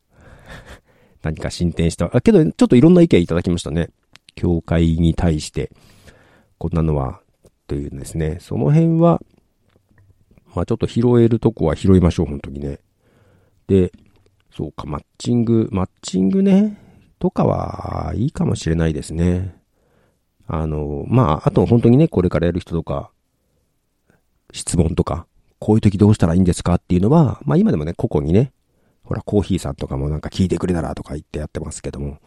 [1.22, 2.10] 何か進展した。
[2.14, 3.90] あ、けど、ちょっといろんな意見いただきましたね。
[4.34, 5.70] 教会に対して、
[6.56, 7.20] こんなのは、
[7.66, 8.38] というんですね。
[8.40, 9.20] その辺は、
[10.54, 12.78] まあちょっと拾えるとこは拾いましょう、本当にね。
[13.66, 13.92] で、
[14.50, 16.80] そうか、マッチング、マッチングね、
[17.18, 19.56] とかはいいかもしれないですね。
[20.46, 23.10] あの、まあ、あと本当にね、これからやる人とか、
[24.52, 25.26] 質問とか、
[25.58, 28.52] こういう時どうしたらいいんですかっていうのは、まあ今でもね、個々にね、
[29.02, 32.18] ほら、コーヒーさんとかもなんか聞いてくれたらとか言ってやってますけども。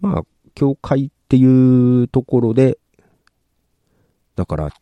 [0.00, 0.22] まあ、
[0.54, 2.78] 教会っていうところで、
[4.36, 4.72] だから、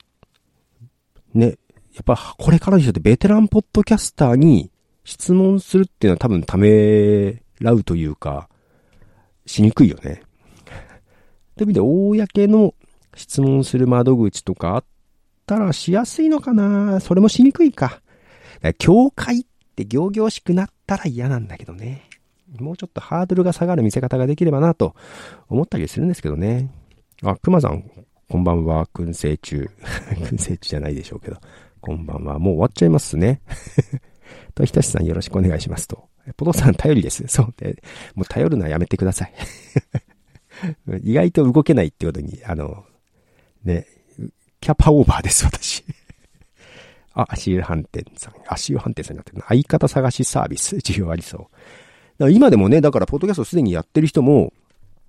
[1.34, 1.58] ね、
[1.94, 4.70] やっぱこれからの人ってベテランポッドキャスターに
[5.04, 8.48] 質問するっていうのは多分ためらうというか、
[9.52, 10.22] しにくいよね。
[11.56, 12.74] という意味で、公の
[13.14, 14.84] 質問する窓口とかあっ
[15.46, 18.00] たらしやすいのかなそれもしにくいか。
[18.62, 19.44] か教会っ
[19.76, 22.08] て行々しくなったら嫌なんだけどね。
[22.58, 24.94] もうちょっとハードルが下がる見せ方ができればなと
[25.48, 26.70] 思ったりするんですけどね。
[27.22, 27.84] あ、熊さん、
[28.28, 29.70] こんばんは、燻製中。
[30.10, 31.36] 燻製中じゃないでしょうけど。
[31.80, 32.38] こんばんは。
[32.38, 33.42] もう終わっちゃいますね。
[34.54, 36.08] と、ひとしさんよろしくお願いしますと。
[36.36, 37.24] ポトさん頼りです。
[37.28, 37.82] そうで、
[38.14, 39.32] もう頼るのはやめてください。
[41.02, 42.84] 意外と動けないってことに、あの、
[43.64, 43.86] ね、
[44.60, 45.84] キャパオーバーです、私。
[47.14, 51.48] あ、足湯飯店さん、足湯飯店さんになってる相方探しサービス、需要ありそ
[52.18, 52.30] う。
[52.30, 54.52] 今でもね、だから、ポッドキャストすでにやってる人も、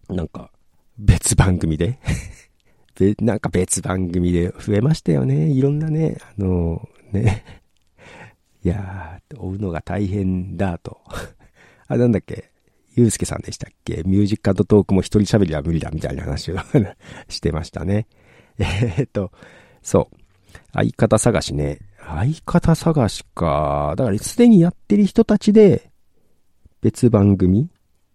[0.10, 0.50] なんか、
[0.98, 2.00] 別番組で
[2.96, 5.50] で、なんか別番組で増えましたよね。
[5.50, 7.63] いろんなね、あの、ね。
[8.64, 11.02] いやー、追うのが大変だと。
[11.88, 12.52] あ、なんだっけ？
[12.96, 14.04] ゆうすけさんでしたっけ？
[14.06, 16.58] ミュージックトークも一人喋りは無理だみたいな話を
[17.28, 18.08] してましたね。
[18.58, 19.32] えー、っと、
[19.82, 20.18] そう。
[20.72, 21.80] 相方探しね。
[21.98, 23.96] 相方探しか。
[23.98, 25.92] だからすでにやってる人たちで
[26.82, 27.68] 別番組っ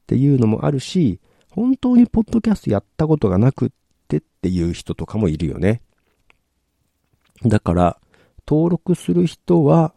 [0.06, 1.20] ていうのもあるし、
[1.50, 3.70] 本当にポッドキャストやったことがなくっ
[4.06, 5.82] てっていう人とかもいるよね。
[7.44, 8.00] だから、
[8.46, 9.94] 登録する人は、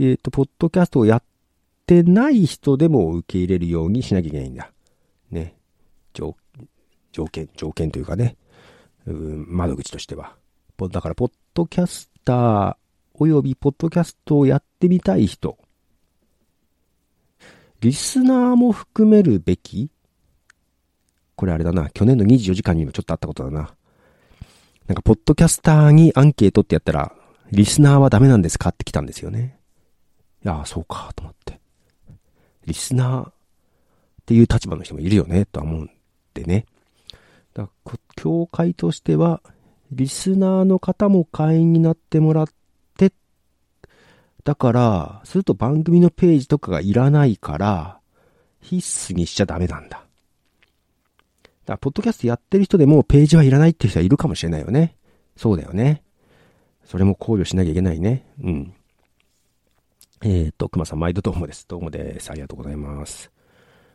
[0.00, 1.22] えっ、ー、と、ポッドキャストをやっ
[1.86, 4.72] てない人でも受け入れるようにしなきゃいけないんだ。
[5.30, 5.54] ね。
[7.12, 8.36] 条件、条件というかね。
[9.06, 10.36] うん、窓口としては。
[10.90, 12.76] だから、ポッドキャスター
[13.14, 15.58] およびポッドキャストをやってみたい人。
[17.80, 19.90] リスナーも含めるべき
[21.36, 21.90] これあれだな。
[21.90, 23.74] 去年の24時間にもちょっとあったことだな。
[24.86, 27.12] なんか、ポッドキャスターにアンケートってやったら、
[27.52, 29.59] リスナーはダメなんですかって来たんですよね。
[30.44, 31.60] いや、そうか、と思って。
[32.66, 33.32] リスナーっ
[34.26, 35.90] ていう立場の人もいるよね、とは思うん
[36.34, 36.66] でね。
[37.52, 39.42] だから、教会としては、
[39.92, 42.46] リスナーの方も会員になってもらっ
[42.96, 43.12] て、
[44.44, 47.98] だから、すると番組のページとかがいらないから、
[48.62, 49.98] 必須にしちゃダメなんだ。
[49.98, 50.06] だか
[51.66, 54.96] ら、ポッドキャストやってる人でもページはいらないっていう人はいるかもしれないよね。
[55.36, 56.02] そうだよね。
[56.84, 58.26] それも考慮しなきゃいけないね。
[58.42, 58.74] うん。
[60.22, 61.66] えっ、ー、と、熊さん、毎度どうもです。
[61.66, 62.30] どうもです。
[62.30, 63.30] ありがとうございます。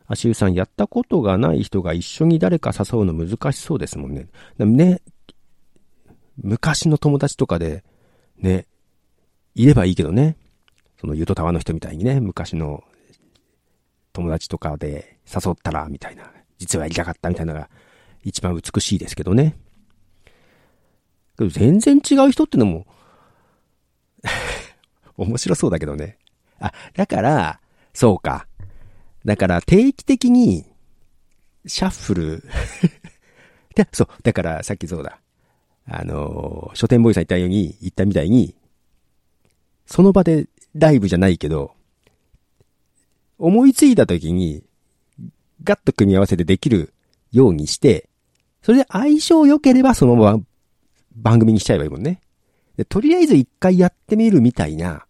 [0.08, 4.26] 足湯さん、やったことがない人が一緒に誰か誘うの難しそうですもんね。
[4.58, 5.02] ね、
[6.36, 7.84] 昔の友達とかで、
[8.38, 8.66] ね、
[9.54, 10.36] いればいいけどね。
[11.00, 12.82] そのユートタワーの人みたいにね、昔の
[14.12, 16.24] 友達とかで誘ったら、みたいな。
[16.58, 17.70] 実はやりたかったみたいなのが
[18.24, 19.56] 一番美しいですけどね。
[21.38, 22.84] 全然違う人ってのも
[25.16, 26.18] 面白そうだけどね。
[26.58, 27.60] あ、だから、
[27.94, 28.46] そうか。
[29.24, 30.66] だから定期的に、
[31.66, 32.44] シャッフル
[33.74, 35.20] で、そう、だからさっきそうだ。
[35.88, 38.54] あの書店ボーイさん言ったように、言ったみたいに、
[39.86, 41.72] その場でライブじゃないけど、
[43.38, 44.64] 思いついた時に、
[45.62, 46.92] ガッと組み合わせてできる
[47.32, 48.08] ようにして、
[48.62, 50.42] それで相性良ければそのまま
[51.14, 52.20] 番組にしちゃえばいいもんね。
[52.76, 55.05] で、とりあえず一回やってみるみたいな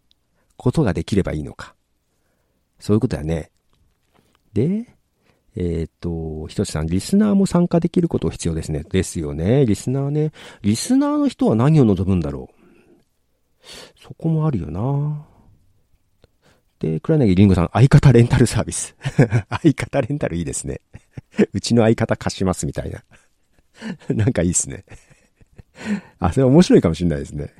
[0.57, 1.75] ことができればいいのか。
[2.79, 3.51] そういうことだね。
[4.53, 4.87] で、
[5.57, 8.85] えっ、と、ひとしさん、リスナーも参加できること必要ですね。
[8.91, 9.65] ですよね。
[9.65, 10.33] リスナーね。
[10.63, 12.57] リスナーの人は何を望むんだろう。
[14.01, 15.27] そこもあるよな。
[16.79, 18.95] で、黒柳りんごさん、相方レンタルサービス。
[19.63, 20.83] 相方レンタルいいですね。
[21.53, 23.03] うちの相方貸しますみたいな。
[24.15, 24.85] なんかいいっすね。
[26.19, 27.53] あ、それ面白いかもしれないですね。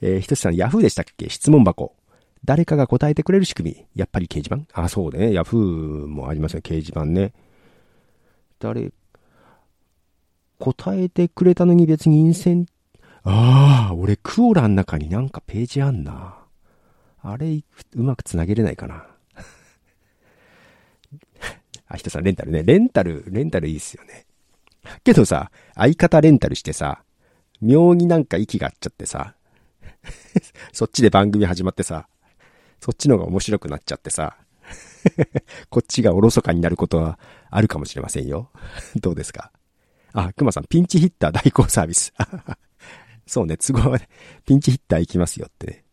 [0.00, 1.28] えー、ひとしさん、ヤフーでしたっけ？
[1.28, 1.94] 質問箱。
[2.44, 3.86] 誰かが答えてくれる仕組み。
[3.94, 4.80] やっぱり掲示板？
[4.80, 5.32] あ、そうね。
[5.32, 7.32] ヤフーもありますよ、掲示板ね。
[8.60, 8.92] 誰、
[10.58, 12.66] 答えてくれたのに別に陰線、
[13.24, 16.36] ああ、俺クオラの中になんかページあんな。
[17.20, 17.62] あれ、
[17.94, 19.06] うまく繋げれないかな。
[21.88, 22.62] あ、ひとさん、レンタルね。
[22.62, 24.24] レンタル、レンタルいいっすよね。
[25.04, 27.02] けどさ、相方レンタルしてさ、
[27.60, 29.34] 妙になんか息が合っちゃってさ、
[30.72, 32.08] そっちで番組始まってさ、
[32.80, 34.36] そっちの方が面白くなっちゃってさ、
[35.70, 37.18] こっちがおろそかになることは
[37.50, 38.50] あるかもしれませんよ。
[39.00, 39.52] どうですか？
[40.12, 42.12] あ、熊さん、ピンチヒッター代行サービス。
[43.26, 44.08] そうね、都合はね、
[44.46, 45.84] ピンチヒッター行きますよってね。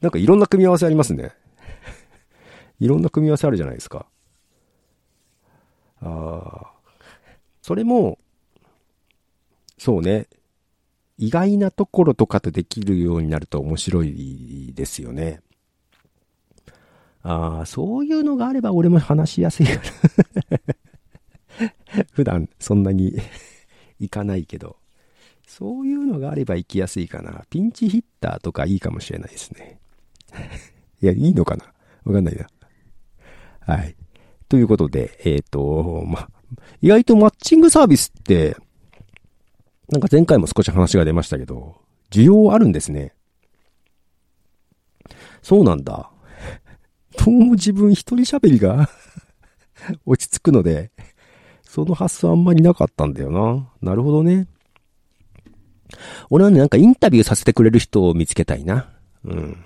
[0.00, 1.32] なんかいろんな組み合わせありますね。
[2.78, 4.06] いろんな組み合わせあるじゃないですか。
[6.02, 6.72] ああ。
[7.62, 8.18] それも、
[9.78, 10.26] そうね。
[11.20, 15.42] 意外なところとかとできるようになると面白いですよね。
[17.22, 19.82] ああ、そういうのがあれば俺も話しやすいか
[21.60, 21.68] ら
[22.12, 23.18] 普段そんなに
[24.00, 24.78] 行かないけど、
[25.46, 27.44] そういうのがあれば行きやすいかな。
[27.50, 29.78] ピンチヒッターとかいいかもしれないですね。
[31.02, 31.66] いや、いいのかな
[32.04, 32.48] わかんないな。
[33.60, 33.94] はい。
[34.48, 36.30] ということで、えっ、ー、と、ま、
[36.80, 38.56] 意外とマッチングサービスって、
[39.90, 41.76] なんか前回も少し話が出ましたけど、
[42.10, 43.14] 需要あるんですね。
[45.42, 46.10] そうなんだ。
[47.18, 48.88] どうも自分一人喋りが
[50.06, 50.92] 落ち着くので、
[51.62, 53.68] その発想あんまりなかったんだよな。
[53.82, 54.46] なるほどね。
[56.30, 58.90] 俺はね、なんかインタビューさせてくれる人を見つけたいな。
[59.24, 59.64] うん。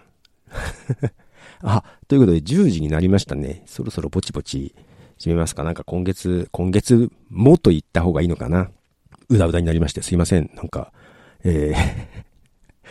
[1.60, 3.62] あ、ということで10時になりましたね。
[3.66, 4.74] そろそろぼちぼち
[5.18, 5.64] 締めますか。
[5.64, 8.70] なんか今月、今月もと言った方がいいのかな。
[9.28, 10.50] うだうだになりましてすいません。
[10.54, 10.92] なんか、
[11.44, 12.24] えー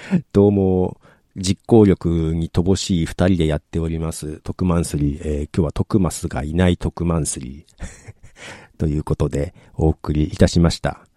[0.34, 1.00] どうも、
[1.36, 5.22] 実行力に乏しい二人でやっております、特マンスリー。
[5.24, 7.84] えー、今日は特マスがいない特マンスリー。
[8.78, 11.08] ということで、お送りいたしました。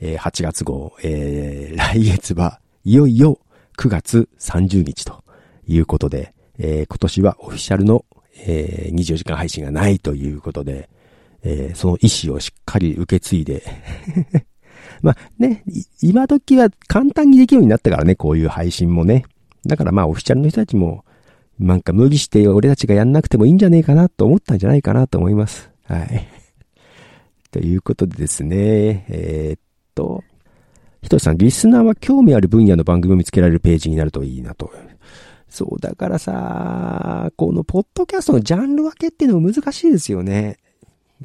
[0.00, 3.38] えー、8月号、えー、来月はいよいよ
[3.78, 5.22] 9月30日と
[5.66, 8.04] いうことで、えー、今年はオフィシャルの、
[8.36, 10.88] えー、24時間配信がないということで、
[11.42, 13.62] えー、その意思をしっかり受け継いで
[15.02, 15.64] まあね、
[16.00, 19.24] 今時は簡単にできるようになったからね、こういう配信もね。
[19.66, 21.04] だからまあオフィシャルの人たちも、
[21.58, 25.70] なんか無理して俺たちがやんなくてもいいんじゃねえかなと思ったんじゃないかなと思います。
[25.84, 26.28] はい。
[27.50, 29.60] ということでですね、えー、っ
[29.94, 30.22] と、
[31.02, 34.70] ひとりさん、リスナーは興味ある分野の番組を見つけられるページになるといいなと。
[35.48, 40.58] そう、だからさ、このポッドキャストのジャンル分けっていうのも難しいですよね。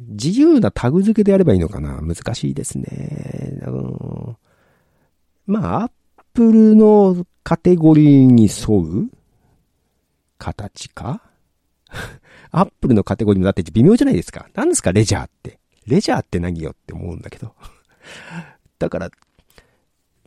[0.08, 2.00] 自由なタグ付けでやればいいのかな？
[2.00, 3.60] 難しいですね。
[3.66, 4.36] うん、
[5.46, 5.90] まあ、アッ
[6.34, 9.10] プルのカテゴリーに沿う？
[10.38, 11.22] 形か？
[12.50, 14.48] アップルのカテゴリーもだって微妙じゃないですか。
[14.54, 15.58] 何ですかレジャーって？
[15.86, 17.54] レジャーって何よって思うんだけど。
[18.78, 19.10] だから、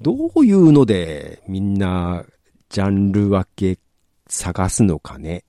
[0.02, 2.26] どういうのでみんな
[2.70, 3.80] ジャンル分け
[4.28, 5.44] 探すのかね？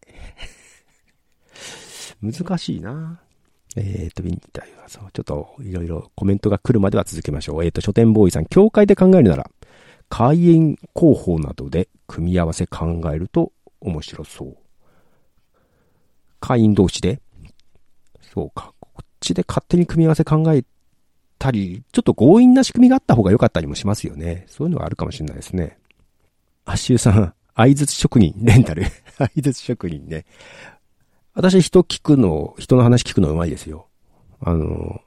[2.23, 3.21] 難しいな。
[3.77, 7.65] えっ、ー、と、インタビューはそう、ちょっといろいろコメントが来るまでは続けましょう。
[7.65, 9.51] えっ、ー、と、書店ボーイさん、教会で考えるなら、
[10.09, 13.51] 開演広報などで組み合わせ考えると
[13.81, 14.57] 面白そう。
[16.39, 17.23] 会員同士で
[18.35, 18.75] そうか。
[18.81, 20.65] こっちで勝手に組み合わせ考え
[21.39, 24.45] たり、ちょっと強引な仕組みがあった方が良かったりもしますよね。
[24.49, 25.79] そういうのはあるかもしれないですね。
[26.65, 28.85] アッシュさん、相槌職人、レンタル。
[29.19, 30.25] 相槌職人ね。
[31.35, 33.89] 私人聞くの、人の話聞くのうまいですよ。
[34.41, 35.01] あの、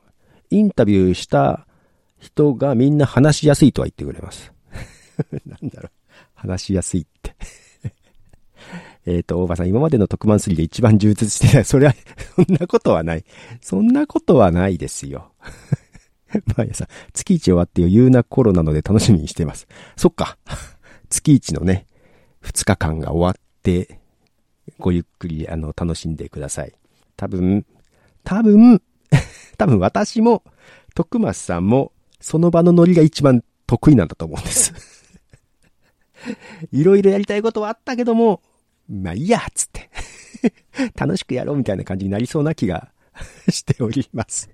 [0.50, 1.68] インタビューした
[2.20, 4.52] 人がみんな話しやすいとは言ってくれます。
[5.46, 5.92] なんだろう。
[6.34, 7.36] 話しやすいって
[9.06, 11.66] えっと、大場さん、今までの特番3で一番充実してない。
[11.66, 11.96] それは、
[12.36, 13.26] そんなことはない。
[13.62, 15.32] そんなことはないですよ。
[16.58, 19.68] 毎朝、月一終わって余裕な頃なので楽しみにしてます。
[19.96, 20.38] そっか。
[21.10, 21.86] 月一のね、
[22.42, 24.00] 二日間が終わって、
[24.80, 26.74] ごゆっくり、あの、楽しんでください。
[27.16, 27.66] 多分、
[28.24, 28.82] 多分、
[29.58, 30.44] 多分私も、
[30.94, 34.74] 徳松さんも、その場のノリが一番得意なんだと思うんです。
[36.72, 38.42] いろいろやりたいことはあったけども、
[38.90, 39.90] まあいいや、つって
[40.96, 42.92] 楽しくやろうみたいな感じになりそうな気が
[43.50, 44.50] しております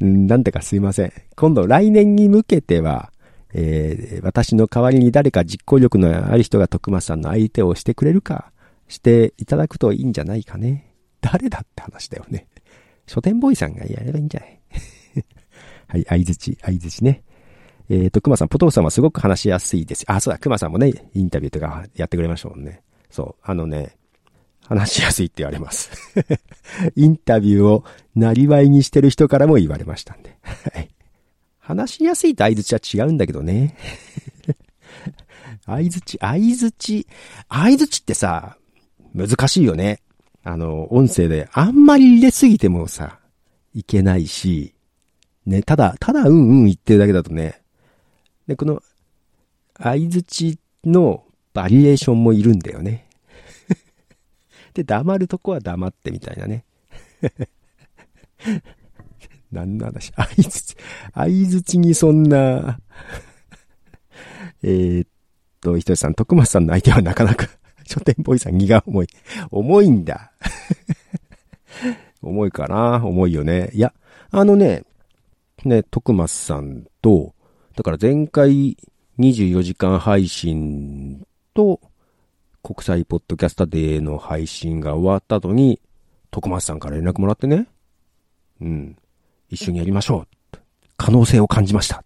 [0.00, 1.12] なんてかすいません。
[1.36, 3.11] 今度来年に向けては、
[3.54, 8.52] えー、私の代わりに誰か実行力のある人が徳松さんの相手をしてくれるか、
[8.88, 10.94] していただくといいんじゃないかね。
[11.20, 12.46] 誰だって話だよね。
[13.06, 14.60] 書店ボーイさんがやればいいんじゃない
[15.88, 17.22] はい、相づち、相づちね。
[17.88, 20.04] えっ、ー、と、熊さん、ポトフさんはすごく話しやすいです。
[20.06, 22.82] あ、そうだ、熊さんもね、インタビューとかやってくれましたもんね。
[23.10, 23.96] そう、あのね、
[24.66, 25.90] 話しやすいって言われます。
[26.96, 27.84] インタビューを
[28.14, 30.36] なりわいにしてる人からも言われましたんで。
[30.72, 30.88] はい。
[31.72, 33.76] 話しやすいと相づちは違うんだけどね。
[35.64, 37.06] 相づち、相づち、
[37.48, 38.58] 相づちってさ、
[39.14, 40.00] 難しいよね。
[40.44, 43.20] あの、音声であんまり入れすぎてもさ、
[43.74, 44.74] いけないし、
[45.46, 47.62] ね、ただ、ただうんうん言ってるだけだとね、
[48.46, 48.82] で、この、
[49.78, 53.06] 相づちのバリエーションもいるんだよね。
[54.74, 56.64] で、黙るとこは黙ってみたいなね。
[59.52, 60.12] 何の話？
[60.16, 60.76] 相づち、
[61.14, 62.80] 相づちにそんな
[64.62, 65.08] えっ
[65.60, 67.46] と、ひとりさん、徳松さんの相手はなかなか
[67.86, 69.06] 書店ボーイさん荷が重い。
[69.50, 70.32] 重いんだ。
[72.22, 73.04] 重いかな？
[73.04, 73.70] 重いよね。
[73.74, 73.92] いや、
[74.30, 74.84] あのね、
[75.64, 77.34] ね、徳松さんと、
[77.76, 78.76] だから前回
[79.18, 81.80] 24時間配信と
[82.62, 85.80] 国際ポッドキャスターデーの配信が終わった後に、
[86.30, 87.66] 徳松さんから連絡もらってね。
[88.60, 88.96] うん。
[89.52, 90.58] 一緒にやりましょう。
[90.96, 92.02] 可能性を感じました。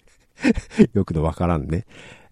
[0.92, 1.86] よくのわからんね。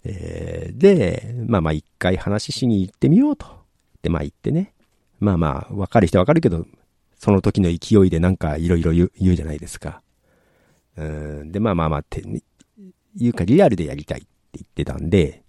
[0.05, 3.47] えー、で、まあまあ一回話ししに行ってみようと。
[4.03, 4.75] で、まあ行ってね。
[5.21, 6.67] まあまあ、わかる人はわかるけど、
[7.17, 10.03] その時の勢いでなんかいろいろ言うじゃないですか。
[10.97, 11.05] う
[11.45, 12.23] ん、で、まあまあまあ、て、
[13.19, 15.43] いうかリアルでやりたいって言ってたんで、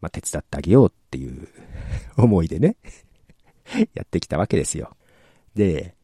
[0.00, 1.46] まあ手伝ってあげようっていう
[2.16, 2.76] 思いでね
[3.92, 4.96] やってきたわけですよ。
[5.54, 5.94] で、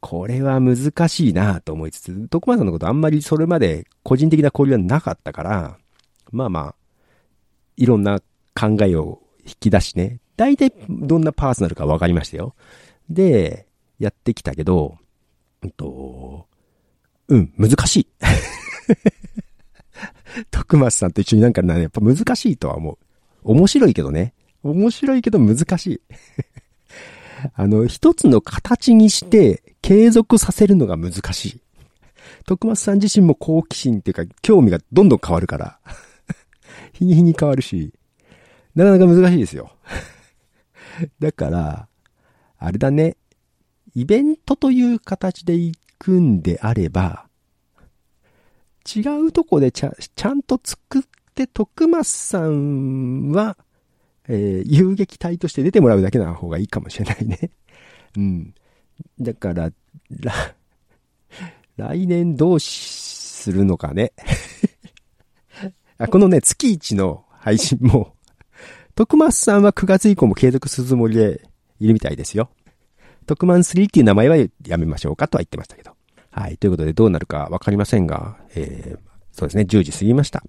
[0.00, 5.78] これは難しいなと思いつつ、徳間さんのことあんまりそれまで個人的な交流はなかったから、
[6.30, 6.74] まあまあ、
[7.76, 8.20] いろんな
[8.54, 12.54] 考えを引き出しね、大体どんなパーソナルか分かりましたよ。
[13.08, 13.66] で、
[13.98, 14.98] やってきたけど、
[15.62, 16.46] うんと、
[17.28, 18.06] うん、難しい。
[20.50, 22.98] 徳松さんと一緒になんかね、やっぱ難しいとは思う。
[23.44, 24.34] 面白いけどね。
[24.62, 26.00] 面白いけど難しい。
[27.54, 31.60] あの、一つの形にして継続させるのが難しい。
[32.46, 35.78] 徳松さん自身も好奇心っていうか興味がどんどん変わるから。
[36.92, 37.92] 日に日に変わるし、
[38.74, 39.72] なかなか難しいですよ。
[41.20, 41.88] だから、
[42.58, 43.16] あれだね。
[43.94, 47.26] イベントという形で行くんであれば、
[48.86, 51.02] 違うとこでちゃちゃんと作っ
[51.34, 53.56] て、徳松さんは、
[54.28, 57.50] えー、遊撃隊として出てもらうだけな方がいいかもしれないね。
[58.16, 58.54] うん。
[59.20, 59.72] だから、
[61.76, 64.12] 来年どうするのかね。
[65.98, 68.14] あこのね、月一の配信も、
[68.94, 71.48] 徳松さんは9月以降も継続するつもりで
[71.80, 72.50] いるみたいですよ。
[73.26, 75.92] 特マン3っていう名前はやめましょうかとは言ってましたけど。
[76.30, 76.56] はい。
[76.56, 78.98] ということでどうなるかわかりませんが、えー、
[79.32, 80.42] そうですね、10時過ぎました。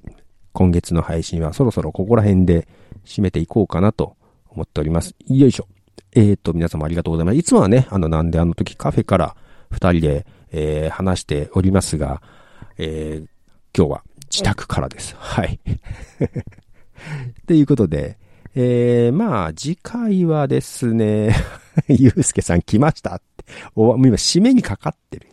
[0.53, 2.67] 今月の配信はそろそろここら辺で
[3.05, 4.15] 締めていこうかなと
[4.49, 5.15] 思っております。
[5.27, 5.67] よいしょ。
[6.13, 7.37] えーと、皆様ありがとうございます。
[7.37, 9.35] いつもはね、あの、なんであの時カフェから
[9.69, 12.21] 二人で、えー、話しておりますが、
[12.77, 13.27] えー、
[13.77, 15.15] 今日は自宅からです。
[15.17, 15.59] はい。
[17.47, 18.17] ということで、
[18.55, 21.35] えー、まあ、次回はですね、
[21.87, 23.45] ゆうすけさん来ましたって。
[23.75, 25.27] お、今、締めにかかってる。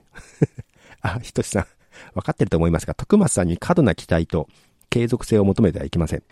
[1.00, 1.66] あ、ひとしさん、
[2.14, 4.48] わかってると思いますが、徳松さんに過度な期待と
[4.90, 6.22] 継続性を求めてはいけません。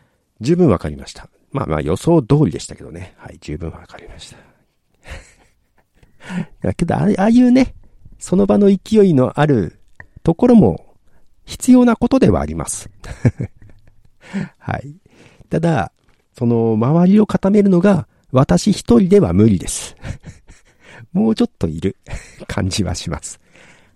[0.41, 1.29] 十分わかりました。
[1.53, 3.15] まあまあ予想通りでしたけどね。
[3.17, 4.37] はい、十分わかりました。
[6.63, 7.75] だ けど、ああいうね、
[8.19, 9.79] その場の勢いのある
[10.23, 10.95] ところも
[11.45, 12.91] 必要なことではあります。
[14.59, 14.97] はい。
[15.51, 15.93] ただ、
[16.37, 19.97] その周りを固めるのが私一人では無理です。
[21.13, 21.97] もうちょっといる
[22.49, 23.39] 感じはします。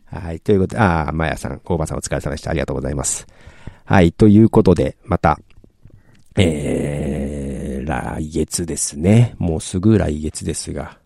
[0.04, 0.40] はい。
[0.40, 2.50] ということで、ああ、まやさん、大場さんお疲れ様でした。
[2.50, 3.26] ありがとうございます。
[3.84, 4.12] はい。
[4.12, 5.40] ということで、また、
[6.42, 9.34] えー、来月ですね。
[9.38, 10.98] もうすぐ来月ですが、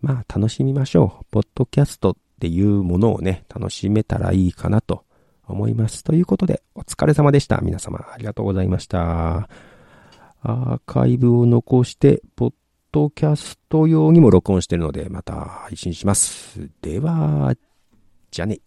[0.00, 1.24] まあ、楽しみましょう。
[1.30, 5.04] ポッドキャストっていうものをね、楽しめたらいいかなと
[5.46, 6.04] 思います。
[6.04, 7.60] ということで、お疲れ様でした。
[7.62, 9.48] 皆様、ありがとうございました。
[10.42, 12.52] アーカイブを残して、ポッ
[12.92, 16.70] ドキャスト用にも録音してるので、また配信します。
[16.82, 17.54] では、
[18.30, 18.60] じゃあね。